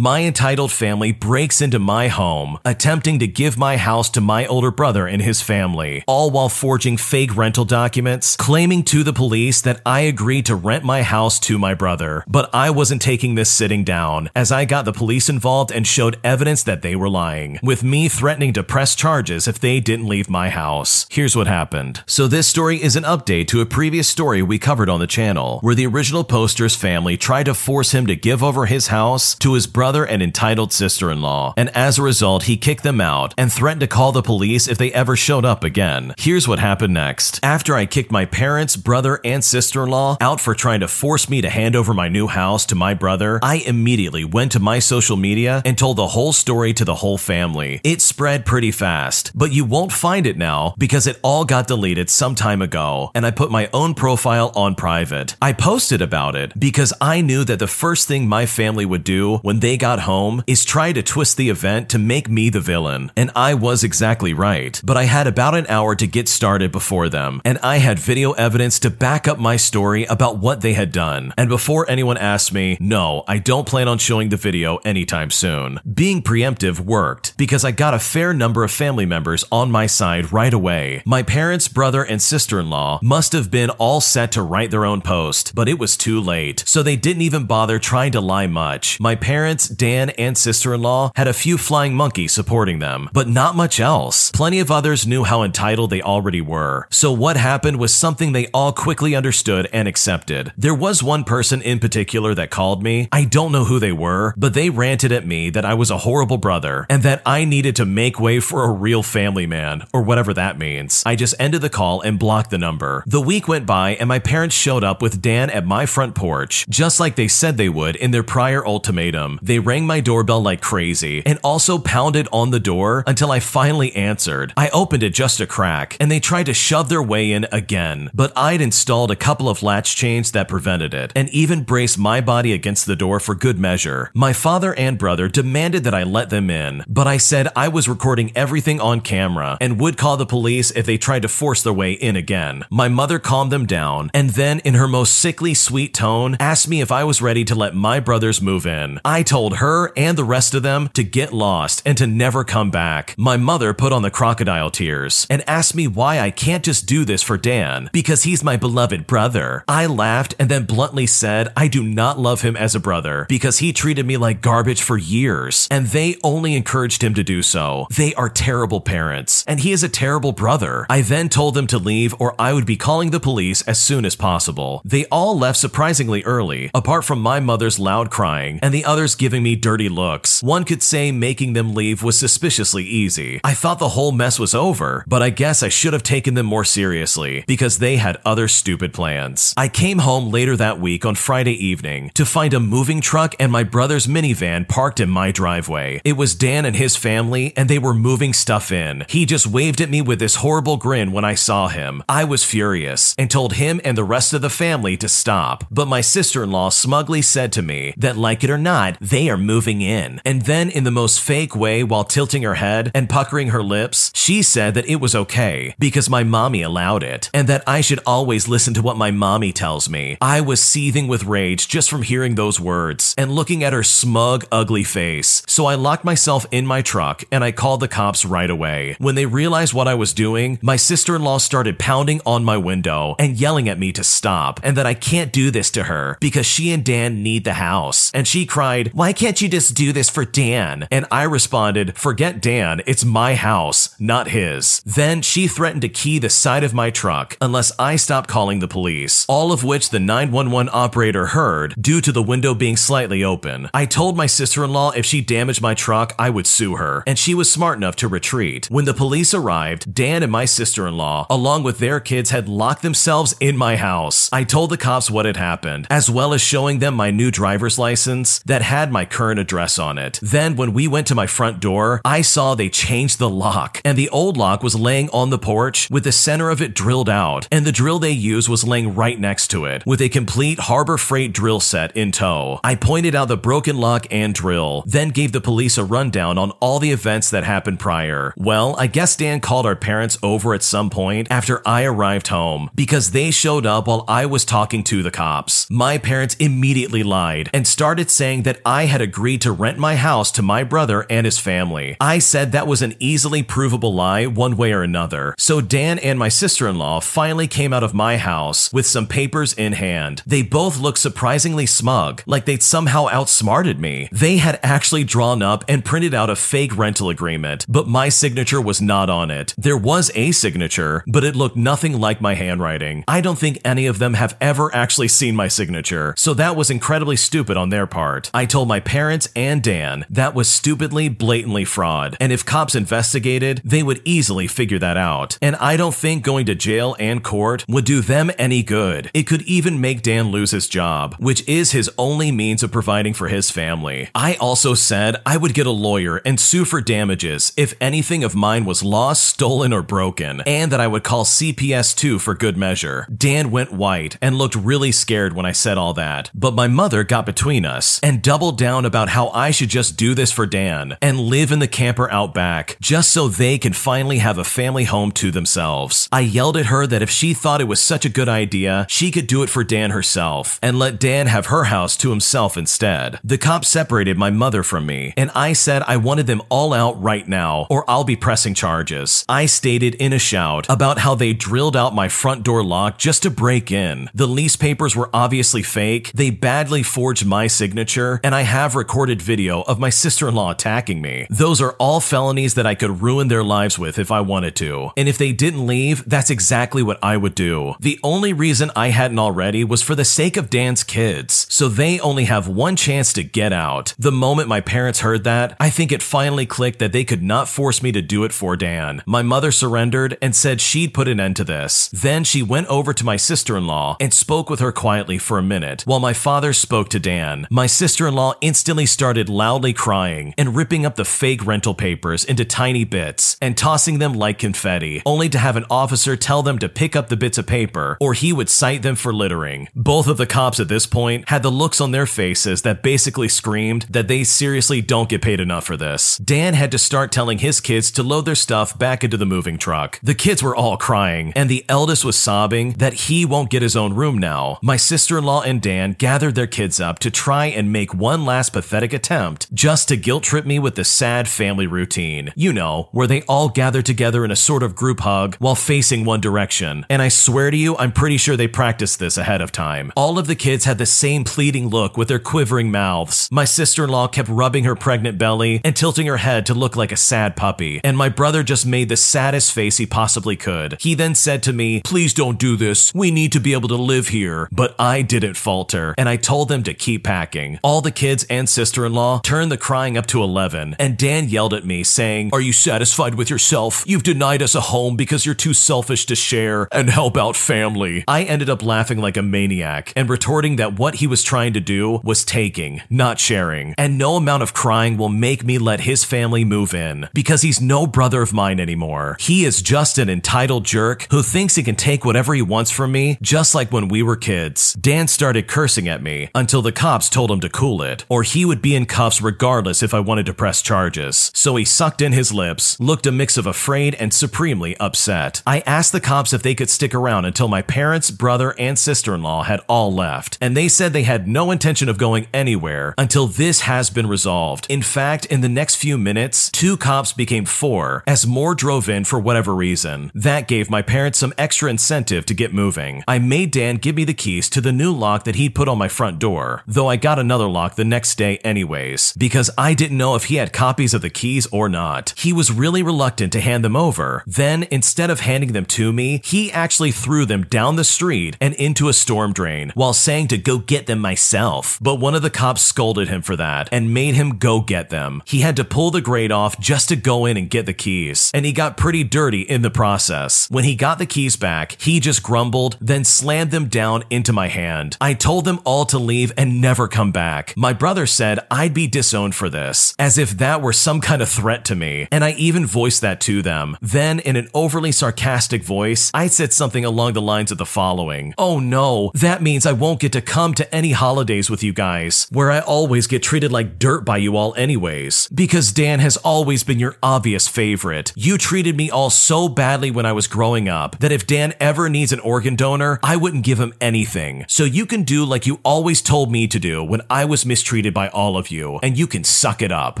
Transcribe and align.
My 0.00 0.20
entitled 0.22 0.70
family 0.70 1.10
breaks 1.10 1.60
into 1.60 1.80
my 1.80 2.06
home, 2.06 2.60
attempting 2.64 3.18
to 3.18 3.26
give 3.26 3.58
my 3.58 3.76
house 3.76 4.08
to 4.10 4.20
my 4.20 4.46
older 4.46 4.70
brother 4.70 5.08
and 5.08 5.20
his 5.20 5.42
family, 5.42 6.04
all 6.06 6.30
while 6.30 6.48
forging 6.48 6.96
fake 6.96 7.36
rental 7.36 7.64
documents, 7.64 8.36
claiming 8.36 8.84
to 8.84 9.02
the 9.02 9.12
police 9.12 9.60
that 9.62 9.80
I 9.84 10.02
agreed 10.02 10.46
to 10.46 10.54
rent 10.54 10.84
my 10.84 11.02
house 11.02 11.40
to 11.40 11.58
my 11.58 11.74
brother. 11.74 12.22
But 12.28 12.48
I 12.54 12.70
wasn't 12.70 13.02
taking 13.02 13.34
this 13.34 13.50
sitting 13.50 13.82
down, 13.82 14.30
as 14.36 14.52
I 14.52 14.66
got 14.66 14.84
the 14.84 14.92
police 14.92 15.28
involved 15.28 15.72
and 15.72 15.84
showed 15.84 16.20
evidence 16.22 16.62
that 16.62 16.82
they 16.82 16.94
were 16.94 17.08
lying, 17.08 17.58
with 17.60 17.82
me 17.82 18.08
threatening 18.08 18.52
to 18.52 18.62
press 18.62 18.94
charges 18.94 19.48
if 19.48 19.58
they 19.58 19.80
didn't 19.80 20.06
leave 20.06 20.30
my 20.30 20.48
house. 20.48 21.08
Here's 21.10 21.34
what 21.34 21.48
happened. 21.48 22.04
So, 22.06 22.28
this 22.28 22.46
story 22.46 22.80
is 22.80 22.94
an 22.94 23.02
update 23.02 23.48
to 23.48 23.62
a 23.62 23.66
previous 23.66 24.06
story 24.06 24.42
we 24.42 24.60
covered 24.60 24.88
on 24.88 25.00
the 25.00 25.08
channel, 25.08 25.58
where 25.62 25.74
the 25.74 25.86
original 25.86 26.22
poster's 26.22 26.76
family 26.76 27.16
tried 27.16 27.46
to 27.46 27.54
force 27.54 27.90
him 27.90 28.06
to 28.06 28.14
give 28.14 28.44
over 28.44 28.66
his 28.66 28.86
house 28.86 29.34
to 29.40 29.54
his 29.54 29.66
brother 29.66 29.87
and 29.96 30.22
entitled 30.22 30.72
sister 30.72 31.10
in 31.10 31.20
law, 31.20 31.54
and 31.56 31.68
as 31.76 31.98
a 31.98 32.02
result, 32.02 32.44
he 32.44 32.56
kicked 32.56 32.82
them 32.82 33.00
out 33.00 33.34
and 33.38 33.52
threatened 33.52 33.80
to 33.80 33.86
call 33.86 34.12
the 34.12 34.22
police 34.22 34.68
if 34.68 34.78
they 34.78 34.92
ever 34.92 35.16
showed 35.16 35.44
up 35.44 35.64
again. 35.64 36.14
Here's 36.18 36.46
what 36.46 36.58
happened 36.58 36.94
next. 36.94 37.40
After 37.42 37.74
I 37.74 37.86
kicked 37.86 38.12
my 38.12 38.24
parents, 38.24 38.76
brother, 38.76 39.20
and 39.24 39.42
sister 39.42 39.84
in 39.84 39.90
law 39.90 40.16
out 40.20 40.40
for 40.40 40.54
trying 40.54 40.80
to 40.80 40.88
force 40.88 41.28
me 41.28 41.40
to 41.40 41.50
hand 41.50 41.74
over 41.74 41.94
my 41.94 42.08
new 42.08 42.26
house 42.26 42.66
to 42.66 42.74
my 42.74 42.92
brother, 42.92 43.40
I 43.42 43.56
immediately 43.56 44.24
went 44.24 44.52
to 44.52 44.60
my 44.60 44.78
social 44.78 45.16
media 45.16 45.62
and 45.64 45.78
told 45.78 45.96
the 45.96 46.08
whole 46.08 46.32
story 46.32 46.74
to 46.74 46.84
the 46.84 46.96
whole 46.96 47.16
family. 47.16 47.80
It 47.82 48.02
spread 48.02 48.44
pretty 48.44 48.70
fast, 48.70 49.32
but 49.34 49.52
you 49.52 49.64
won't 49.64 49.92
find 49.92 50.26
it 50.26 50.36
now 50.36 50.74
because 50.76 51.06
it 51.06 51.18
all 51.22 51.44
got 51.46 51.66
deleted 51.66 52.10
some 52.10 52.34
time 52.34 52.60
ago, 52.60 53.10
and 53.14 53.24
I 53.24 53.30
put 53.30 53.50
my 53.50 53.70
own 53.72 53.94
profile 53.94 54.52
on 54.54 54.74
private. 54.74 55.36
I 55.40 55.54
posted 55.54 56.02
about 56.02 56.34
it 56.34 56.52
because 56.58 56.92
I 57.00 57.22
knew 57.22 57.44
that 57.44 57.58
the 57.58 57.66
first 57.66 58.06
thing 58.06 58.28
my 58.28 58.44
family 58.44 58.84
would 58.84 59.04
do 59.04 59.38
when 59.38 59.60
they 59.60 59.77
got 59.78 60.00
home 60.00 60.42
is 60.46 60.64
try 60.64 60.92
to 60.92 61.02
twist 61.02 61.36
the 61.36 61.48
event 61.48 61.88
to 61.90 61.98
make 61.98 62.28
me 62.28 62.50
the 62.50 62.60
villain. 62.60 63.10
And 63.16 63.30
I 63.34 63.54
was 63.54 63.82
exactly 63.82 64.34
right. 64.34 64.80
But 64.84 64.98
I 64.98 65.04
had 65.04 65.26
about 65.26 65.54
an 65.54 65.66
hour 65.68 65.94
to 65.94 66.06
get 66.06 66.28
started 66.28 66.70
before 66.70 67.08
them, 67.08 67.40
and 67.44 67.58
I 67.62 67.78
had 67.78 67.98
video 67.98 68.32
evidence 68.32 68.78
to 68.80 68.90
back 68.90 69.26
up 69.26 69.38
my 69.38 69.56
story 69.56 70.04
about 70.04 70.38
what 70.38 70.60
they 70.60 70.74
had 70.74 70.92
done. 70.92 71.32
And 71.38 71.48
before 71.48 71.88
anyone 71.88 72.18
asked 72.18 72.52
me, 72.52 72.76
no, 72.80 73.24
I 73.26 73.38
don't 73.38 73.66
plan 73.66 73.88
on 73.88 73.98
showing 73.98 74.28
the 74.28 74.36
video 74.36 74.76
anytime 74.84 75.30
soon. 75.30 75.80
Being 75.90 76.22
preemptive 76.22 76.80
worked 76.80 77.36
because 77.38 77.64
I 77.64 77.70
got 77.70 77.94
a 77.94 77.98
fair 77.98 78.34
number 78.34 78.64
of 78.64 78.70
family 78.70 79.06
members 79.06 79.44
on 79.50 79.70
my 79.70 79.86
side 79.86 80.32
right 80.32 80.52
away. 80.52 81.02
My 81.06 81.22
parents, 81.22 81.68
brother, 81.68 82.02
and 82.02 82.20
sister 82.20 82.60
in 82.60 82.68
law 82.68 82.98
must 83.02 83.32
have 83.32 83.50
been 83.50 83.70
all 83.70 84.00
set 84.00 84.32
to 84.32 84.42
write 84.42 84.70
their 84.70 84.84
own 84.84 85.00
post, 85.00 85.54
but 85.54 85.68
it 85.68 85.78
was 85.78 85.96
too 85.96 86.20
late, 86.20 86.64
so 86.66 86.82
they 86.82 86.96
didn't 86.96 87.22
even 87.22 87.46
bother 87.46 87.78
trying 87.78 88.12
to 88.12 88.20
lie 88.20 88.46
much. 88.46 89.00
My 89.00 89.14
parents, 89.14 89.57
Dan, 89.66 90.10
and 90.10 90.38
sister 90.38 90.74
in 90.74 90.82
law 90.82 91.10
had 91.16 91.26
a 91.26 91.32
few 91.32 91.58
flying 91.58 91.94
monkeys 91.94 92.32
supporting 92.32 92.78
them, 92.78 93.08
but 93.12 93.28
not 93.28 93.56
much 93.56 93.80
else. 93.80 94.30
Plenty 94.30 94.60
of 94.60 94.70
others 94.70 95.06
knew 95.06 95.24
how 95.24 95.42
entitled 95.42 95.90
they 95.90 96.02
already 96.02 96.40
were. 96.40 96.86
So 96.90 97.10
what 97.10 97.36
happened 97.36 97.78
was 97.78 97.94
something 97.94 98.32
they 98.32 98.46
all 98.48 98.72
quickly 98.72 99.16
understood 99.16 99.68
and 99.72 99.88
accepted. 99.88 100.52
There 100.56 100.74
was 100.74 101.02
one 101.02 101.24
person 101.24 101.62
in 101.62 101.78
particular 101.78 102.34
that 102.34 102.50
called 102.50 102.82
me. 102.82 103.08
I 103.10 103.24
don't 103.24 103.52
know 103.52 103.64
who 103.64 103.78
they 103.78 103.92
were, 103.92 104.34
but 104.36 104.54
they 104.54 104.70
ranted 104.70 105.10
at 105.12 105.26
me 105.26 105.50
that 105.50 105.64
I 105.64 105.74
was 105.74 105.90
a 105.90 105.98
horrible 105.98 106.38
brother 106.38 106.86
and 106.88 107.02
that 107.02 107.22
I 107.24 107.44
needed 107.44 107.74
to 107.76 107.86
make 107.86 108.20
way 108.20 108.40
for 108.40 108.64
a 108.64 108.72
real 108.72 109.02
family 109.02 109.46
man, 109.46 109.86
or 109.92 110.02
whatever 110.02 110.34
that 110.34 110.58
means. 110.58 111.02
I 111.06 111.16
just 111.16 111.34
ended 111.38 111.62
the 111.62 111.70
call 111.70 112.00
and 112.02 112.18
blocked 112.18 112.50
the 112.50 112.58
number. 112.58 113.02
The 113.06 113.20
week 113.20 113.48
went 113.48 113.66
by 113.66 113.90
and 113.96 114.08
my 114.08 114.18
parents 114.18 114.54
showed 114.54 114.84
up 114.84 115.02
with 115.02 115.22
Dan 115.22 115.50
at 115.50 115.66
my 115.66 115.86
front 115.86 116.14
porch, 116.14 116.66
just 116.68 117.00
like 117.00 117.16
they 117.16 117.28
said 117.28 117.56
they 117.56 117.68
would 117.68 117.96
in 117.96 118.10
their 118.10 118.22
prior 118.22 118.64
ultimatum. 118.66 119.38
They 119.48 119.60
rang 119.60 119.86
my 119.86 120.00
doorbell 120.00 120.42
like 120.42 120.60
crazy 120.60 121.22
and 121.24 121.38
also 121.42 121.78
pounded 121.78 122.28
on 122.30 122.50
the 122.50 122.60
door 122.60 123.02
until 123.06 123.32
I 123.32 123.40
finally 123.40 123.96
answered. 123.96 124.52
I 124.58 124.68
opened 124.68 125.02
it 125.02 125.14
just 125.14 125.40
a 125.40 125.46
crack 125.46 125.96
and 125.98 126.10
they 126.10 126.20
tried 126.20 126.44
to 126.46 126.52
shove 126.52 126.90
their 126.90 127.02
way 127.02 127.32
in 127.32 127.46
again, 127.50 128.10
but 128.12 128.30
I'd 128.36 128.60
installed 128.60 129.10
a 129.10 129.16
couple 129.16 129.48
of 129.48 129.62
latch 129.62 129.96
chains 129.96 130.32
that 130.32 130.48
prevented 130.48 130.92
it 130.92 131.14
and 131.16 131.30
even 131.30 131.62
braced 131.62 131.96
my 131.96 132.20
body 132.20 132.52
against 132.52 132.84
the 132.84 132.94
door 132.94 133.20
for 133.20 133.34
good 133.34 133.58
measure. 133.58 134.10
My 134.12 134.34
father 134.34 134.74
and 134.74 134.98
brother 134.98 135.28
demanded 135.28 135.82
that 135.84 135.94
I 135.94 136.02
let 136.02 136.28
them 136.28 136.50
in, 136.50 136.84
but 136.86 137.06
I 137.06 137.16
said 137.16 137.48
I 137.56 137.68
was 137.68 137.88
recording 137.88 138.32
everything 138.36 138.82
on 138.82 139.00
camera 139.00 139.56
and 139.62 139.80
would 139.80 139.96
call 139.96 140.18
the 140.18 140.26
police 140.26 140.72
if 140.72 140.84
they 140.84 140.98
tried 140.98 141.22
to 141.22 141.28
force 141.28 141.62
their 141.62 141.72
way 141.72 141.92
in 141.92 142.16
again. 142.16 142.66
My 142.70 142.88
mother 142.88 143.18
calmed 143.18 143.50
them 143.50 143.64
down 143.64 144.10
and 144.12 144.28
then, 144.28 144.58
in 144.58 144.74
her 144.74 144.86
most 144.86 145.14
sickly 145.14 145.54
sweet 145.54 145.94
tone, 145.94 146.36
asked 146.38 146.68
me 146.68 146.82
if 146.82 146.92
I 146.92 147.02
was 147.02 147.22
ready 147.22 147.46
to 147.46 147.54
let 147.54 147.74
my 147.74 147.98
brothers 147.98 148.42
move 148.42 148.66
in. 148.66 149.00
I 149.06 149.22
told 149.22 149.37
her 149.46 149.92
and 149.96 150.18
the 150.18 150.24
rest 150.24 150.54
of 150.54 150.62
them 150.62 150.88
to 150.94 151.04
get 151.04 151.32
lost 151.32 151.82
and 151.86 151.96
to 151.98 152.06
never 152.06 152.44
come 152.44 152.70
back. 152.70 153.14
My 153.16 153.36
mother 153.36 153.72
put 153.72 153.92
on 153.92 154.02
the 154.02 154.10
crocodile 154.10 154.70
tears 154.70 155.26
and 155.30 155.48
asked 155.48 155.74
me 155.74 155.86
why 155.86 156.18
I 156.18 156.30
can't 156.30 156.64
just 156.64 156.86
do 156.86 157.04
this 157.04 157.22
for 157.22 157.38
Dan 157.38 157.88
because 157.92 158.24
he's 158.24 158.44
my 158.44 158.56
beloved 158.56 159.06
brother. 159.06 159.64
I 159.68 159.86
laughed 159.86 160.34
and 160.38 160.48
then 160.48 160.64
bluntly 160.64 161.06
said 161.06 161.52
I 161.56 161.68
do 161.68 161.82
not 161.82 162.18
love 162.18 162.42
him 162.42 162.56
as 162.56 162.74
a 162.74 162.80
brother 162.80 163.26
because 163.28 163.58
he 163.58 163.72
treated 163.72 164.06
me 164.06 164.16
like 164.16 164.42
garbage 164.42 164.82
for 164.82 164.98
years 164.98 165.68
and 165.70 165.86
they 165.86 166.16
only 166.24 166.54
encouraged 166.56 167.02
him 167.02 167.14
to 167.14 167.22
do 167.22 167.42
so. 167.42 167.86
They 167.96 168.14
are 168.14 168.28
terrible 168.28 168.80
parents 168.80 169.44
and 169.46 169.60
he 169.60 169.72
is 169.72 169.82
a 169.82 169.88
terrible 169.88 170.32
brother. 170.32 170.86
I 170.90 171.02
then 171.02 171.28
told 171.28 171.54
them 171.54 171.66
to 171.68 171.78
leave 171.78 172.14
or 172.18 172.34
I 172.38 172.52
would 172.52 172.66
be 172.66 172.76
calling 172.76 173.10
the 173.10 173.20
police 173.20 173.62
as 173.62 173.78
soon 173.78 174.04
as 174.04 174.16
possible. 174.16 174.82
They 174.84 175.06
all 175.06 175.38
left 175.38 175.58
surprisingly 175.58 176.24
early, 176.24 176.70
apart 176.74 177.04
from 177.04 177.20
my 177.20 177.40
mother's 177.40 177.78
loud 177.78 178.10
crying 178.10 178.58
and 178.62 178.72
the 178.74 178.84
others 178.84 179.14
giving 179.14 179.27
me 179.32 179.56
dirty 179.56 179.88
looks. 179.88 180.42
One 180.42 180.64
could 180.64 180.82
say 180.82 181.12
making 181.12 181.52
them 181.52 181.74
leave 181.74 182.02
was 182.02 182.18
suspiciously 182.18 182.84
easy. 182.84 183.40
I 183.44 183.54
thought 183.54 183.78
the 183.78 183.90
whole 183.90 184.12
mess 184.12 184.38
was 184.38 184.54
over, 184.54 185.04
but 185.06 185.22
I 185.22 185.30
guess 185.30 185.62
I 185.62 185.68
should 185.68 185.92
have 185.92 186.02
taken 186.02 186.34
them 186.34 186.46
more 186.46 186.64
seriously 186.64 187.44
because 187.46 187.78
they 187.78 187.96
had 187.96 188.20
other 188.24 188.48
stupid 188.48 188.92
plans. 188.92 189.54
I 189.56 189.68
came 189.68 189.98
home 189.98 190.30
later 190.30 190.56
that 190.56 190.80
week 190.80 191.04
on 191.04 191.14
Friday 191.14 191.54
evening 191.64 192.10
to 192.14 192.24
find 192.24 192.54
a 192.54 192.60
moving 192.60 193.00
truck 193.00 193.34
and 193.38 193.52
my 193.52 193.64
brother's 193.64 194.06
minivan 194.06 194.68
parked 194.68 195.00
in 195.00 195.10
my 195.10 195.30
driveway. 195.30 196.00
It 196.04 196.16
was 196.16 196.34
Dan 196.34 196.64
and 196.64 196.76
his 196.76 196.96
family, 196.96 197.52
and 197.56 197.68
they 197.68 197.78
were 197.78 197.94
moving 197.94 198.32
stuff 198.32 198.72
in. 198.72 199.04
He 199.08 199.26
just 199.26 199.46
waved 199.46 199.80
at 199.80 199.90
me 199.90 200.00
with 200.00 200.18
this 200.18 200.36
horrible 200.36 200.76
grin 200.76 201.12
when 201.12 201.24
I 201.24 201.34
saw 201.34 201.68
him. 201.68 202.02
I 202.08 202.24
was 202.24 202.44
furious 202.44 203.14
and 203.18 203.30
told 203.30 203.54
him 203.54 203.80
and 203.84 203.96
the 203.96 204.04
rest 204.04 204.32
of 204.32 204.42
the 204.42 204.50
family 204.50 204.96
to 204.98 205.08
stop. 205.08 205.64
But 205.70 205.88
my 205.88 206.00
sister 206.00 206.42
in 206.42 206.50
law 206.50 206.68
smugly 206.68 207.22
said 207.22 207.52
to 207.52 207.62
me 207.62 207.94
that, 207.96 208.16
like 208.16 208.44
it 208.44 208.50
or 208.50 208.58
not, 208.58 208.96
they 209.00 209.17
are 209.26 209.36
moving 209.36 209.80
in. 209.80 210.20
And 210.24 210.42
then, 210.42 210.70
in 210.70 210.84
the 210.84 210.90
most 210.90 211.20
fake 211.20 211.56
way, 211.56 211.82
while 211.82 212.04
tilting 212.04 212.42
her 212.42 212.54
head 212.54 212.90
and 212.94 213.08
puckering 213.08 213.48
her 213.48 213.62
lips, 213.62 214.12
she 214.14 214.42
said 214.42 214.74
that 214.74 214.86
it 214.86 215.00
was 215.00 215.14
okay 215.14 215.74
because 215.78 216.10
my 216.10 216.22
mommy 216.22 216.62
allowed 216.62 217.02
it 217.02 217.30
and 217.34 217.48
that 217.48 217.64
I 217.66 217.80
should 217.80 218.00
always 218.06 218.48
listen 218.48 218.74
to 218.74 218.82
what 218.82 218.96
my 218.96 219.10
mommy 219.10 219.52
tells 219.52 219.88
me. 219.88 220.18
I 220.20 220.40
was 220.40 220.60
seething 220.60 221.08
with 221.08 221.24
rage 221.24 221.68
just 221.68 221.88
from 221.90 222.02
hearing 222.02 222.34
those 222.34 222.60
words 222.60 223.14
and 223.16 223.32
looking 223.32 223.64
at 223.64 223.72
her 223.72 223.82
smug, 223.82 224.44
ugly 224.52 224.84
face. 224.84 225.42
So 225.46 225.66
I 225.66 225.74
locked 225.74 226.04
myself 226.04 226.46
in 226.50 226.66
my 226.66 226.82
truck 226.82 227.24
and 227.32 227.42
I 227.42 227.52
called 227.52 227.80
the 227.80 227.88
cops 227.88 228.24
right 228.24 228.50
away. 228.50 228.96
When 228.98 229.14
they 229.14 229.26
realized 229.26 229.72
what 229.74 229.88
I 229.88 229.94
was 229.94 230.12
doing, 230.12 230.58
my 230.60 230.76
sister 230.76 231.16
in 231.16 231.22
law 231.22 231.38
started 231.38 231.78
pounding 231.78 232.20
on 232.26 232.44
my 232.44 232.56
window 232.56 233.16
and 233.18 233.40
yelling 233.40 233.68
at 233.68 233.78
me 233.78 233.92
to 233.92 234.04
stop 234.04 234.60
and 234.62 234.76
that 234.76 234.86
I 234.86 234.94
can't 234.94 235.32
do 235.32 235.50
this 235.50 235.70
to 235.72 235.84
her 235.84 236.18
because 236.20 236.46
she 236.46 236.70
and 236.70 236.84
Dan 236.84 237.22
need 237.22 237.44
the 237.44 237.54
house. 237.54 238.10
And 238.12 238.26
she 238.28 238.46
cried, 238.46 238.90
Why 238.92 239.07
can't 239.12 239.40
you 239.40 239.48
just 239.48 239.74
do 239.74 239.92
this 239.92 240.10
for 240.10 240.24
Dan? 240.24 240.88
And 240.90 241.06
I 241.10 241.22
responded, 241.22 241.96
Forget 241.96 242.40
Dan, 242.40 242.82
it's 242.86 243.04
my 243.04 243.34
house, 243.34 243.94
not 243.98 244.28
his. 244.28 244.82
Then 244.84 245.22
she 245.22 245.46
threatened 245.46 245.82
to 245.82 245.88
key 245.88 246.18
the 246.18 246.30
side 246.30 246.64
of 246.64 246.74
my 246.74 246.90
truck 246.90 247.36
unless 247.40 247.72
I 247.78 247.96
stopped 247.96 248.28
calling 248.28 248.58
the 248.58 248.68
police, 248.68 249.24
all 249.28 249.52
of 249.52 249.64
which 249.64 249.90
the 249.90 250.00
911 250.00 250.70
operator 250.72 251.26
heard 251.26 251.74
due 251.80 252.00
to 252.00 252.12
the 252.12 252.22
window 252.22 252.54
being 252.54 252.76
slightly 252.76 253.22
open. 253.22 253.70
I 253.72 253.86
told 253.86 254.16
my 254.16 254.26
sister 254.26 254.64
in 254.64 254.72
law 254.72 254.90
if 254.90 255.06
she 255.06 255.20
damaged 255.20 255.62
my 255.62 255.74
truck, 255.74 256.14
I 256.18 256.30
would 256.30 256.46
sue 256.46 256.76
her, 256.76 257.02
and 257.06 257.18
she 257.18 257.34
was 257.34 257.50
smart 257.50 257.78
enough 257.78 257.96
to 257.96 258.08
retreat. 258.08 258.66
When 258.70 258.84
the 258.84 258.94
police 258.94 259.32
arrived, 259.34 259.94
Dan 259.94 260.22
and 260.22 260.32
my 260.32 260.44
sister 260.44 260.86
in 260.86 260.96
law, 260.96 261.26
along 261.30 261.62
with 261.62 261.78
their 261.78 262.00
kids, 262.00 262.30
had 262.30 262.48
locked 262.48 262.82
themselves 262.82 263.34
in 263.40 263.56
my 263.56 263.76
house. 263.76 264.28
I 264.32 264.44
told 264.44 264.70
the 264.70 264.76
cops 264.76 265.10
what 265.10 265.26
had 265.26 265.36
happened, 265.36 265.86
as 265.90 266.10
well 266.10 266.32
as 266.34 266.40
showing 266.40 266.78
them 266.78 266.94
my 266.94 267.10
new 267.10 267.30
driver's 267.30 267.78
license 267.78 268.40
that 268.40 268.62
had 268.62 268.90
my 268.90 268.97
current 269.04 269.40
address 269.40 269.78
on 269.78 269.98
it. 269.98 270.18
Then, 270.22 270.56
when 270.56 270.72
we 270.72 270.88
went 270.88 271.06
to 271.08 271.14
my 271.14 271.26
front 271.26 271.60
door, 271.60 272.00
I 272.04 272.22
saw 272.22 272.54
they 272.54 272.68
changed 272.68 273.18
the 273.18 273.30
lock, 273.30 273.80
and 273.84 273.96
the 273.96 274.08
old 274.10 274.36
lock 274.36 274.62
was 274.62 274.74
laying 274.74 275.08
on 275.10 275.30
the 275.30 275.38
porch 275.38 275.88
with 275.90 276.04
the 276.04 276.12
center 276.12 276.50
of 276.50 276.62
it 276.62 276.74
drilled 276.74 277.08
out, 277.08 277.48
and 277.50 277.64
the 277.64 277.72
drill 277.72 277.98
they 277.98 278.10
used 278.10 278.48
was 278.48 278.66
laying 278.66 278.94
right 278.94 279.18
next 279.18 279.48
to 279.48 279.64
it, 279.64 279.84
with 279.86 280.00
a 280.00 280.08
complete 280.08 280.58
Harbor 280.60 280.96
Freight 280.96 281.32
drill 281.32 281.60
set 281.60 281.96
in 281.96 282.12
tow. 282.12 282.60
I 282.64 282.74
pointed 282.74 283.14
out 283.14 283.28
the 283.28 283.36
broken 283.36 283.78
lock 283.78 284.06
and 284.10 284.34
drill, 284.34 284.84
then 284.86 285.10
gave 285.10 285.32
the 285.32 285.40
police 285.40 285.78
a 285.78 285.84
rundown 285.84 286.38
on 286.38 286.50
all 286.60 286.78
the 286.78 286.92
events 286.92 287.30
that 287.30 287.44
happened 287.44 287.80
prior. 287.80 288.34
Well, 288.36 288.74
I 288.78 288.86
guess 288.86 289.16
Dan 289.16 289.40
called 289.40 289.66
our 289.66 289.76
parents 289.76 290.18
over 290.22 290.54
at 290.54 290.62
some 290.62 290.90
point 290.90 291.28
after 291.30 291.66
I 291.66 291.84
arrived 291.84 292.28
home 292.28 292.70
because 292.74 293.10
they 293.10 293.30
showed 293.30 293.66
up 293.66 293.86
while 293.86 294.04
I 294.08 294.26
was 294.26 294.44
talking 294.44 294.84
to 294.84 295.02
the 295.02 295.10
cops. 295.10 295.66
My 295.70 295.98
parents 295.98 296.36
immediately 296.36 297.02
lied 297.02 297.50
and 297.52 297.66
started 297.66 298.10
saying 298.10 298.42
that 298.42 298.60
I 298.64 298.86
had 298.88 299.00
agreed 299.00 299.40
to 299.42 299.52
rent 299.52 299.78
my 299.78 299.96
house 299.96 300.30
to 300.32 300.42
my 300.42 300.64
brother 300.64 301.06
and 301.08 301.24
his 301.24 301.38
family. 301.38 301.96
I 302.00 302.18
said 302.18 302.52
that 302.52 302.66
was 302.66 302.82
an 302.82 302.94
easily 302.98 303.42
provable 303.42 303.94
lie 303.94 304.26
one 304.26 304.56
way 304.56 304.72
or 304.72 304.82
another. 304.82 305.34
So 305.38 305.60
Dan 305.60 305.98
and 306.00 306.18
my 306.18 306.28
sister-in-law 306.28 307.00
finally 307.00 307.46
came 307.46 307.72
out 307.72 307.84
of 307.84 307.94
my 307.94 308.16
house 308.18 308.72
with 308.72 308.86
some 308.86 309.06
papers 309.06 309.52
in 309.52 309.72
hand. 309.72 310.22
They 310.26 310.42
both 310.42 310.78
looked 310.78 310.98
surprisingly 310.98 311.66
smug, 311.66 312.22
like 312.26 312.44
they'd 312.44 312.62
somehow 312.62 313.08
outsmarted 313.08 313.80
me. 313.80 314.08
They 314.12 314.38
had 314.38 314.60
actually 314.62 315.04
drawn 315.04 315.42
up 315.42 315.64
and 315.68 315.84
printed 315.84 316.14
out 316.14 316.30
a 316.30 316.36
fake 316.36 316.76
rental 316.76 317.08
agreement, 317.08 317.64
but 317.68 317.86
my 317.86 318.08
signature 318.08 318.60
was 318.60 318.80
not 318.80 319.08
on 319.08 319.30
it. 319.30 319.54
There 319.56 319.76
was 319.76 320.10
a 320.14 320.32
signature, 320.32 321.04
but 321.06 321.24
it 321.24 321.36
looked 321.36 321.56
nothing 321.56 321.98
like 322.00 322.20
my 322.20 322.34
handwriting. 322.34 323.04
I 323.06 323.20
don't 323.20 323.38
think 323.38 323.60
any 323.64 323.86
of 323.86 323.98
them 323.98 324.14
have 324.14 324.36
ever 324.40 324.74
actually 324.74 325.08
seen 325.08 325.36
my 325.36 325.48
signature, 325.48 326.14
so 326.16 326.34
that 326.34 326.56
was 326.56 326.70
incredibly 326.70 327.16
stupid 327.16 327.56
on 327.56 327.70
their 327.70 327.86
part. 327.86 328.30
I 328.34 328.46
told 328.46 328.67
my 328.68 328.80
parents 328.80 329.28
and 329.34 329.62
Dan 329.62 330.06
that 330.10 330.34
was 330.34 330.48
stupidly, 330.48 331.08
blatantly 331.08 331.64
fraud, 331.64 332.16
and 332.20 332.32
if 332.32 332.44
cops 332.44 332.74
investigated, 332.74 333.60
they 333.64 333.82
would 333.82 334.02
easily 334.04 334.46
figure 334.46 334.78
that 334.78 334.96
out. 334.96 335.38
And 335.40 335.56
I 335.56 335.76
don't 335.76 335.94
think 335.94 336.22
going 336.22 336.46
to 336.46 336.54
jail 336.54 336.94
and 336.98 337.24
court 337.24 337.64
would 337.68 337.84
do 337.84 338.00
them 338.00 338.30
any 338.38 338.62
good. 338.62 339.10
It 339.14 339.24
could 339.24 339.42
even 339.42 339.80
make 339.80 340.02
Dan 340.02 340.28
lose 340.28 340.50
his 340.50 340.68
job, 340.68 341.16
which 341.18 341.46
is 341.48 341.72
his 341.72 341.90
only 341.96 342.30
means 342.30 342.62
of 342.62 342.70
providing 342.70 343.14
for 343.14 343.28
his 343.28 343.50
family. 343.50 344.10
I 344.14 344.34
also 344.34 344.74
said 344.74 345.16
I 345.24 345.38
would 345.38 345.54
get 345.54 345.66
a 345.66 345.70
lawyer 345.70 346.18
and 346.18 346.38
sue 346.38 346.66
for 346.66 346.80
damages 346.80 347.52
if 347.56 347.74
anything 347.80 348.22
of 348.22 348.34
mine 348.34 348.66
was 348.66 348.84
lost, 348.84 349.24
stolen, 349.24 349.72
or 349.72 349.82
broken, 349.82 350.42
and 350.42 350.70
that 350.70 350.80
I 350.80 350.86
would 350.86 351.04
call 351.04 351.24
CPS 351.24 351.96
2 351.96 352.18
for 352.18 352.34
good 352.34 352.58
measure. 352.58 353.06
Dan 353.14 353.50
went 353.50 353.72
white 353.72 354.18
and 354.20 354.36
looked 354.36 354.54
really 354.54 354.92
scared 354.92 355.32
when 355.32 355.46
I 355.46 355.52
said 355.52 355.78
all 355.78 355.94
that, 355.94 356.30
but 356.34 356.54
my 356.54 356.68
mother 356.68 357.02
got 357.04 357.24
between 357.24 357.64
us 357.64 357.98
and 358.02 358.20
doubled 358.20 358.57
down 358.58 358.84
about 358.84 359.08
how 359.08 359.28
I 359.28 359.50
should 359.50 359.70
just 359.70 359.96
do 359.96 360.14
this 360.14 360.30
for 360.30 360.44
Dan 360.44 360.98
and 361.00 361.18
live 361.18 361.50
in 361.50 361.60
the 361.60 361.68
camper 361.68 362.10
out 362.10 362.34
back 362.34 362.76
just 362.80 363.10
so 363.10 363.28
they 363.28 363.56
can 363.56 363.72
finally 363.72 364.18
have 364.18 364.36
a 364.36 364.44
family 364.44 364.84
home 364.84 365.12
to 365.12 365.30
themselves. 365.30 366.08
I 366.12 366.20
yelled 366.20 366.58
at 366.58 366.66
her 366.66 366.86
that 366.86 367.00
if 367.00 367.08
she 367.08 367.32
thought 367.32 367.62
it 367.62 367.68
was 367.68 367.80
such 367.80 368.04
a 368.04 368.10
good 368.10 368.28
idea, 368.28 368.84
she 368.90 369.10
could 369.10 369.26
do 369.26 369.42
it 369.42 369.48
for 369.48 369.64
Dan 369.64 369.92
herself 369.92 370.58
and 370.60 370.78
let 370.78 371.00
Dan 371.00 371.28
have 371.28 371.46
her 371.46 371.64
house 371.64 371.96
to 371.98 372.10
himself 372.10 372.56
instead. 372.56 373.20
The 373.24 373.38
cops 373.38 373.68
separated 373.68 374.18
my 374.18 374.30
mother 374.30 374.62
from 374.62 374.84
me, 374.84 375.14
and 375.16 375.30
I 375.34 375.52
said 375.52 375.82
I 375.86 375.96
wanted 375.96 376.26
them 376.26 376.42
all 376.50 376.74
out 376.74 377.00
right 377.00 377.26
now 377.26 377.66
or 377.70 377.88
I'll 377.88 378.04
be 378.04 378.16
pressing 378.16 378.54
charges. 378.54 379.24
I 379.28 379.46
stated 379.46 379.94
in 379.94 380.12
a 380.12 380.18
shout 380.18 380.66
about 380.68 380.98
how 380.98 381.14
they 381.14 381.32
drilled 381.32 381.76
out 381.76 381.94
my 381.94 382.08
front 382.08 382.42
door 382.42 382.64
lock 382.64 382.98
just 382.98 383.22
to 383.22 383.30
break 383.30 383.70
in. 383.70 384.10
The 384.12 384.26
lease 384.26 384.56
papers 384.56 384.96
were 384.96 385.10
obviously 385.14 385.62
fake, 385.62 386.10
they 386.12 386.30
badly 386.30 386.82
forged 386.82 387.24
my 387.24 387.46
signature, 387.46 388.20
and 388.24 388.34
I 388.34 388.42
have 388.48 388.74
recorded 388.74 389.22
video 389.22 389.60
of 389.62 389.78
my 389.78 389.90
sister 389.90 390.26
in 390.26 390.34
law 390.34 390.50
attacking 390.50 391.00
me. 391.00 391.26
Those 391.30 391.60
are 391.60 391.76
all 391.78 392.00
felonies 392.00 392.54
that 392.54 392.66
I 392.66 392.74
could 392.74 393.02
ruin 393.02 393.28
their 393.28 393.44
lives 393.44 393.78
with 393.78 393.98
if 393.98 394.10
I 394.10 394.20
wanted 394.22 394.56
to. 394.56 394.90
And 394.96 395.08
if 395.08 395.18
they 395.18 395.32
didn't 395.32 395.66
leave, 395.66 396.08
that's 396.08 396.30
exactly 396.30 396.82
what 396.82 396.98
I 397.02 397.16
would 397.16 397.34
do. 397.34 397.74
The 397.78 398.00
only 398.02 398.32
reason 398.32 398.70
I 398.74 398.88
hadn't 398.88 399.18
already 399.18 399.64
was 399.64 399.82
for 399.82 399.94
the 399.94 400.04
sake 400.04 400.36
of 400.36 400.50
Dan's 400.50 400.82
kids, 400.82 401.46
so 401.50 401.68
they 401.68 402.00
only 402.00 402.24
have 402.24 402.48
one 402.48 402.74
chance 402.74 403.12
to 403.12 403.22
get 403.22 403.52
out. 403.52 403.94
The 403.98 404.10
moment 404.10 404.48
my 404.48 404.60
parents 404.60 405.00
heard 405.00 405.24
that, 405.24 405.54
I 405.60 405.70
think 405.70 405.92
it 405.92 406.02
finally 406.02 406.46
clicked 406.46 406.78
that 406.78 406.92
they 406.92 407.04
could 407.04 407.22
not 407.22 407.48
force 407.48 407.82
me 407.82 407.92
to 407.92 408.02
do 408.02 408.24
it 408.24 408.32
for 408.32 408.56
Dan. 408.56 409.02
My 409.04 409.22
mother 409.22 409.52
surrendered 409.52 410.16
and 410.22 410.34
said 410.34 410.60
she'd 410.60 410.94
put 410.94 411.08
an 411.08 411.20
end 411.20 411.36
to 411.36 411.44
this. 411.44 411.88
Then 411.88 412.24
she 412.24 412.42
went 412.42 412.68
over 412.68 412.94
to 412.94 413.04
my 413.04 413.16
sister 413.16 413.56
in 413.56 413.66
law 413.66 413.96
and 414.00 414.14
spoke 414.14 414.48
with 414.48 414.60
her 414.60 414.72
quietly 414.72 415.18
for 415.18 415.38
a 415.38 415.42
minute 415.42 415.82
while 415.84 416.00
my 416.00 416.14
father 416.14 416.52
spoke 416.52 416.88
to 416.90 416.98
Dan. 416.98 417.46
My 417.50 417.66
sister 417.66 418.06
in 418.08 418.14
law 418.14 418.34
instantly 418.40 418.86
started 418.86 419.28
loudly 419.28 419.72
crying 419.72 420.34
and 420.38 420.56
ripping 420.56 420.84
up 420.86 420.96
the 420.96 421.04
fake 421.04 421.44
rental 421.44 421.74
papers 421.74 422.24
into 422.24 422.44
tiny 422.44 422.84
bits 422.84 423.36
and 423.40 423.56
tossing 423.56 423.98
them 423.98 424.12
like 424.12 424.38
confetti, 424.38 425.02
only 425.04 425.28
to 425.28 425.38
have 425.38 425.56
an 425.56 425.64
officer 425.70 426.16
tell 426.16 426.42
them 426.42 426.58
to 426.58 426.68
pick 426.68 426.94
up 426.94 427.08
the 427.08 427.16
bits 427.16 427.38
of 427.38 427.46
paper 427.46 427.96
or 428.00 428.14
he 428.14 428.32
would 428.32 428.48
cite 428.48 428.82
them 428.82 428.96
for 428.96 429.12
littering. 429.12 429.68
Both 429.74 430.06
of 430.06 430.16
the 430.16 430.26
cops 430.26 430.60
at 430.60 430.68
this 430.68 430.86
point 430.86 431.28
had 431.28 431.42
the 431.42 431.50
looks 431.50 431.80
on 431.80 431.90
their 431.90 432.06
faces 432.06 432.62
that 432.62 432.82
basically 432.82 433.28
screamed 433.28 433.86
that 433.90 434.08
they 434.08 434.24
seriously 434.24 434.80
don't 434.80 435.08
get 435.08 435.22
paid 435.22 435.40
enough 435.40 435.64
for 435.64 435.76
this. 435.76 436.16
Dan 436.18 436.54
had 436.54 436.70
to 436.72 436.78
start 436.78 437.12
telling 437.12 437.38
his 437.38 437.60
kids 437.60 437.90
to 437.92 438.02
load 438.02 438.24
their 438.24 438.34
stuff 438.34 438.78
back 438.78 439.04
into 439.04 439.16
the 439.16 439.26
moving 439.26 439.58
truck. 439.58 439.98
The 440.02 440.14
kids 440.14 440.42
were 440.42 440.54
all 440.54 440.76
crying, 440.76 441.32
and 441.34 441.48
the 441.48 441.64
eldest 441.68 442.04
was 442.04 442.16
sobbing 442.16 442.72
that 442.74 442.94
he 442.94 443.24
won't 443.24 443.50
get 443.50 443.62
his 443.62 443.76
own 443.76 443.94
room 443.94 444.18
now. 444.18 444.58
My 444.62 444.76
sister 444.76 445.18
in 445.18 445.24
law 445.24 445.42
and 445.42 445.60
Dan 445.60 445.92
gathered 445.92 446.34
their 446.34 446.46
kids 446.46 446.80
up 446.80 446.98
to 447.00 447.10
try 447.10 447.46
and 447.46 447.72
make 447.72 447.94
one 447.94 448.24
last 448.28 448.50
pathetic 448.52 448.92
attempt 448.92 449.52
just 449.54 449.88
to 449.88 449.96
guilt 449.96 450.22
trip 450.22 450.44
me 450.44 450.58
with 450.58 450.74
the 450.74 450.84
sad 450.84 451.26
family 451.26 451.66
routine. 451.66 452.30
You 452.36 452.52
know, 452.52 452.90
where 452.92 453.06
they 453.06 453.22
all 453.22 453.48
gather 453.48 453.80
together 453.80 454.22
in 454.22 454.30
a 454.30 454.36
sort 454.36 454.62
of 454.62 454.76
group 454.76 455.00
hug 455.00 455.36
while 455.36 455.54
facing 455.54 456.04
one 456.04 456.20
direction. 456.20 456.84
And 456.90 457.00
I 457.00 457.08
swear 457.08 457.50
to 457.50 457.56
you, 457.56 457.74
I'm 457.78 457.90
pretty 457.90 458.18
sure 458.18 458.36
they 458.36 458.46
practiced 458.46 458.98
this 458.98 459.16
ahead 459.16 459.40
of 459.40 459.50
time. 459.50 459.92
All 459.96 460.18
of 460.18 460.26
the 460.26 460.34
kids 460.34 460.66
had 460.66 460.76
the 460.76 460.84
same 460.84 461.24
pleading 461.24 461.68
look 461.68 461.96
with 461.96 462.08
their 462.08 462.18
quivering 462.18 462.70
mouths. 462.70 463.30
My 463.32 463.46
sister 463.46 463.84
in 463.84 463.90
law 463.90 464.08
kept 464.08 464.28
rubbing 464.28 464.64
her 464.64 464.76
pregnant 464.76 465.16
belly 465.16 465.62
and 465.64 465.74
tilting 465.74 466.06
her 466.06 466.18
head 466.18 466.44
to 466.46 466.54
look 466.54 466.76
like 466.76 466.92
a 466.92 466.96
sad 466.96 467.34
puppy. 467.34 467.80
And 467.82 467.96
my 467.96 468.10
brother 468.10 468.42
just 468.42 468.66
made 468.66 468.90
the 468.90 468.96
saddest 468.96 469.52
face 469.52 469.78
he 469.78 469.86
possibly 469.86 470.36
could. 470.36 470.76
He 470.80 470.94
then 470.94 471.14
said 471.14 471.42
to 471.44 471.52
me, 471.54 471.80
Please 471.82 472.12
don't 472.12 472.38
do 472.38 472.56
this. 472.56 472.92
We 472.94 473.10
need 473.10 473.32
to 473.32 473.40
be 473.40 473.54
able 473.54 473.68
to 473.68 473.76
live 473.76 474.08
here. 474.08 474.48
But 474.52 474.74
I 474.78 475.00
didn't 475.00 475.38
falter, 475.38 475.94
and 475.96 476.08
I 476.08 476.16
told 476.16 476.48
them 476.48 476.62
to 476.64 476.74
keep 476.74 477.04
packing. 477.04 477.58
All 477.62 477.80
the 477.80 477.90
kids 477.90 478.17
and 478.24 478.48
sister 478.48 478.84
in 478.84 478.92
law 478.92 479.20
turned 479.20 479.52
the 479.52 479.56
crying 479.56 479.96
up 479.96 480.06
to 480.06 480.22
11, 480.22 480.76
and 480.78 480.96
Dan 480.96 481.28
yelled 481.28 481.54
at 481.54 481.64
me, 481.64 481.82
saying, 481.84 482.30
Are 482.32 482.40
you 482.40 482.52
satisfied 482.52 483.14
with 483.14 483.30
yourself? 483.30 483.84
You've 483.86 484.02
denied 484.02 484.42
us 484.42 484.54
a 484.54 484.60
home 484.60 484.96
because 484.96 485.24
you're 485.26 485.34
too 485.34 485.54
selfish 485.54 486.06
to 486.06 486.16
share 486.16 486.68
and 486.72 486.90
help 486.90 487.16
out 487.16 487.36
family. 487.36 488.04
I 488.06 488.24
ended 488.24 488.50
up 488.50 488.62
laughing 488.62 488.98
like 488.98 489.16
a 489.16 489.22
maniac 489.22 489.92
and 489.96 490.08
retorting 490.08 490.56
that 490.56 490.78
what 490.78 490.96
he 490.96 491.06
was 491.06 491.22
trying 491.22 491.52
to 491.54 491.60
do 491.60 492.00
was 492.04 492.24
taking, 492.24 492.82
not 492.90 493.18
sharing. 493.20 493.74
And 493.78 493.98
no 493.98 494.16
amount 494.16 494.42
of 494.42 494.54
crying 494.54 494.96
will 494.96 495.08
make 495.08 495.44
me 495.44 495.58
let 495.58 495.80
his 495.80 496.04
family 496.04 496.44
move 496.44 496.74
in 496.74 497.08
because 497.14 497.42
he's 497.42 497.60
no 497.60 497.86
brother 497.86 498.22
of 498.22 498.32
mine 498.32 498.60
anymore. 498.60 499.16
He 499.20 499.44
is 499.44 499.62
just 499.62 499.98
an 499.98 500.08
entitled 500.08 500.64
jerk 500.64 501.06
who 501.10 501.22
thinks 501.22 501.54
he 501.54 501.62
can 501.62 501.76
take 501.76 502.04
whatever 502.04 502.34
he 502.34 502.42
wants 502.42 502.70
from 502.70 502.92
me, 502.92 503.18
just 503.22 503.54
like 503.54 503.72
when 503.72 503.88
we 503.88 504.02
were 504.02 504.16
kids. 504.16 504.74
Dan 504.74 505.08
started 505.08 505.48
cursing 505.48 505.88
at 505.88 506.02
me 506.02 506.30
until 506.34 506.62
the 506.62 506.72
cops 506.72 507.08
told 507.10 507.30
him 507.30 507.40
to 507.40 507.48
cool 507.48 507.82
it, 507.82 508.04
or 508.08 508.22
he 508.22 508.44
would 508.44 508.62
be 508.62 508.74
in 508.74 508.86
cuffs 508.86 509.20
regardless 509.20 509.82
if 509.82 509.94
I 509.94 510.00
wanted 510.00 510.26
to 510.26 510.34
press 510.34 510.62
charges. 510.62 511.30
So 511.34 511.56
he 511.56 511.64
sucked 511.64 512.02
in 512.02 512.12
his 512.12 512.32
lips, 512.32 512.78
looked 512.80 513.06
a 513.06 513.12
mix 513.12 513.36
of 513.36 513.46
afraid 513.46 513.94
and 513.96 514.12
supremely 514.12 514.76
upset. 514.78 515.42
I 515.46 515.60
asked 515.60 515.92
the 515.92 516.00
cops 516.00 516.32
if 516.32 516.42
they 516.42 516.54
could 516.54 516.70
stick 516.70 516.94
around 516.94 517.24
until 517.24 517.48
my 517.48 517.62
parents, 517.62 518.10
brother, 518.10 518.54
and 518.58 518.78
sister 518.78 519.14
in 519.14 519.22
law 519.22 519.42
had 519.42 519.60
all 519.68 519.92
left, 519.92 520.38
and 520.40 520.56
they 520.56 520.68
said 520.68 520.92
they 520.92 521.02
had 521.02 521.28
no 521.28 521.50
intention 521.50 521.88
of 521.88 521.98
going 521.98 522.26
anywhere 522.32 522.94
until 522.96 523.26
this 523.26 523.60
has 523.62 523.90
been 523.90 524.06
resolved. 524.06 524.66
In 524.68 524.82
fact, 524.82 525.26
in 525.26 525.40
the 525.40 525.48
next 525.48 525.76
few 525.76 525.98
minutes, 525.98 526.50
two 526.50 526.76
cops 526.76 527.12
became 527.12 527.44
four 527.44 528.02
as 528.06 528.26
more 528.26 528.54
drove 528.54 528.88
in 528.88 529.04
for 529.04 529.18
whatever 529.18 529.54
reason. 529.54 530.10
That 530.14 530.48
gave 530.48 530.70
my 530.70 530.82
parents 530.82 531.18
some 531.18 531.34
extra 531.36 531.70
incentive 531.70 532.24
to 532.26 532.34
get 532.34 532.54
moving. 532.54 533.02
I 533.06 533.18
made 533.18 533.50
Dan 533.50 533.76
give 533.76 533.96
me 533.96 534.04
the 534.04 534.14
keys 534.14 534.48
to 534.50 534.60
the 534.60 534.72
new 534.72 534.92
lock 534.92 535.24
that 535.24 535.36
he'd 535.36 535.54
put 535.54 535.68
on 535.68 535.78
my 535.78 535.88
front 535.88 536.18
door, 536.18 536.62
though 536.66 536.88
I 536.88 536.96
got 536.96 537.18
another 537.18 537.48
lock 537.48 537.74
the 537.74 537.84
next 537.84 537.97
day 537.98 538.38
anyways, 538.38 539.12
because 539.14 539.50
I 539.58 539.74
didn't 539.74 539.98
know 539.98 540.14
if 540.14 540.24
he 540.24 540.36
had 540.36 540.52
copies 540.52 540.94
of 540.94 541.02
the 541.02 541.10
keys 541.10 541.46
or 541.52 541.68
not. 541.68 542.14
He 542.16 542.32
was 542.32 542.52
really 542.52 542.82
reluctant 542.82 543.32
to 543.32 543.40
hand 543.40 543.64
them 543.64 543.76
over. 543.76 544.22
Then, 544.26 544.66
instead 544.70 545.10
of 545.10 545.20
handing 545.20 545.52
them 545.52 545.64
to 545.66 545.92
me, 545.92 546.20
he 546.24 546.52
actually 546.52 546.92
threw 546.92 547.26
them 547.26 547.44
down 547.44 547.76
the 547.76 547.84
street 547.84 548.36
and 548.40 548.54
into 548.54 548.88
a 548.88 548.92
storm 548.92 549.32
drain 549.32 549.72
while 549.74 549.92
saying 549.92 550.28
to 550.28 550.38
go 550.38 550.58
get 550.58 550.86
them 550.86 550.98
myself. 550.98 551.78
But 551.80 551.96
one 551.96 552.14
of 552.14 552.22
the 552.22 552.30
cops 552.30 552.62
scolded 552.62 553.08
him 553.08 553.22
for 553.22 553.36
that 553.36 553.68
and 553.72 553.94
made 553.94 554.14
him 554.14 554.38
go 554.38 554.60
get 554.60 554.90
them. 554.90 555.22
He 555.26 555.40
had 555.40 555.56
to 555.56 555.64
pull 555.64 555.90
the 555.90 556.00
grate 556.00 556.30
off 556.30 556.58
just 556.60 556.88
to 556.90 556.96
go 556.96 557.26
in 557.26 557.36
and 557.36 557.50
get 557.50 557.66
the 557.66 557.72
keys, 557.72 558.30
and 558.34 558.44
he 558.44 558.52
got 558.52 558.76
pretty 558.76 559.04
dirty 559.04 559.42
in 559.42 559.62
the 559.62 559.70
process. 559.70 560.48
When 560.50 560.64
he 560.64 560.74
got 560.74 560.98
the 560.98 561.06
keys 561.06 561.36
back, 561.36 561.80
he 561.80 562.00
just 562.00 562.22
grumbled, 562.22 562.76
then 562.80 563.04
slammed 563.04 563.50
them 563.50 563.68
down 563.68 564.04
into 564.10 564.32
my 564.32 564.48
hand. 564.48 564.96
I 565.00 565.14
told 565.14 565.44
them 565.44 565.60
all 565.64 565.84
to 565.86 565.98
leave 565.98 566.32
and 566.36 566.60
never 566.60 566.88
come 566.88 567.12
back. 567.12 567.54
My 567.56 567.72
brother 567.72 567.87
said 568.06 568.40
I'd 568.50 568.74
be 568.74 568.86
disowned 568.86 569.34
for 569.34 569.48
this, 569.48 569.94
as 569.98 570.18
if 570.18 570.32
that 570.32 570.60
were 570.60 570.74
some 570.74 571.00
kind 571.00 571.22
of 571.22 571.28
threat 571.28 571.64
to 571.66 571.74
me, 571.74 572.06
and 572.10 572.22
I 572.22 572.32
even 572.32 572.66
voiced 572.66 573.00
that 573.00 573.18
to 573.22 573.40
them. 573.40 573.78
Then, 573.80 574.18
in 574.20 574.36
an 574.36 574.48
overly 574.52 574.92
sarcastic 574.92 575.64
voice, 575.64 576.10
I 576.12 576.26
said 576.26 576.52
something 576.52 576.84
along 576.84 577.14
the 577.14 577.22
lines 577.22 577.50
of 577.50 577.56
the 577.56 577.64
following 577.64 578.34
Oh 578.36 578.60
no, 578.60 579.10
that 579.14 579.42
means 579.42 579.64
I 579.64 579.72
won't 579.72 580.00
get 580.00 580.12
to 580.12 580.20
come 580.20 580.52
to 580.54 580.74
any 580.74 580.92
holidays 580.92 581.48
with 581.48 581.62
you 581.62 581.72
guys, 581.72 582.26
where 582.30 582.50
I 582.50 582.60
always 582.60 583.06
get 583.06 583.22
treated 583.22 583.50
like 583.50 583.78
dirt 583.78 584.04
by 584.04 584.18
you 584.18 584.36
all, 584.36 584.54
anyways. 584.56 585.28
Because 585.28 585.72
Dan 585.72 586.00
has 586.00 586.18
always 586.18 586.64
been 586.64 586.78
your 586.78 586.96
obvious 587.02 587.48
favorite. 587.48 588.12
You 588.14 588.36
treated 588.36 588.76
me 588.76 588.90
all 588.90 589.08
so 589.08 589.48
badly 589.48 589.90
when 589.90 590.04
I 590.04 590.12
was 590.12 590.26
growing 590.26 590.68
up 590.68 590.98
that 590.98 591.12
if 591.12 591.26
Dan 591.26 591.54
ever 591.58 591.88
needs 591.88 592.12
an 592.12 592.20
organ 592.20 592.54
donor, 592.54 593.00
I 593.02 593.16
wouldn't 593.16 593.44
give 593.44 593.58
him 593.58 593.72
anything. 593.80 594.44
So 594.46 594.64
you 594.64 594.84
can 594.84 595.04
do 595.04 595.24
like 595.24 595.46
you 595.46 595.60
always 595.64 596.02
told 596.02 596.30
me 596.30 596.46
to 596.48 596.58
do 596.58 596.84
when 596.84 597.00
I 597.08 597.24
was 597.24 597.46
mistreated 597.46 597.67
mistreated 597.68 597.92
by 597.92 598.08
all 598.08 598.38
of 598.38 598.50
you, 598.50 598.78
and 598.82 598.96
you 598.96 599.06
can 599.06 599.22
suck 599.22 599.60
it 599.60 599.70
up. 599.70 600.00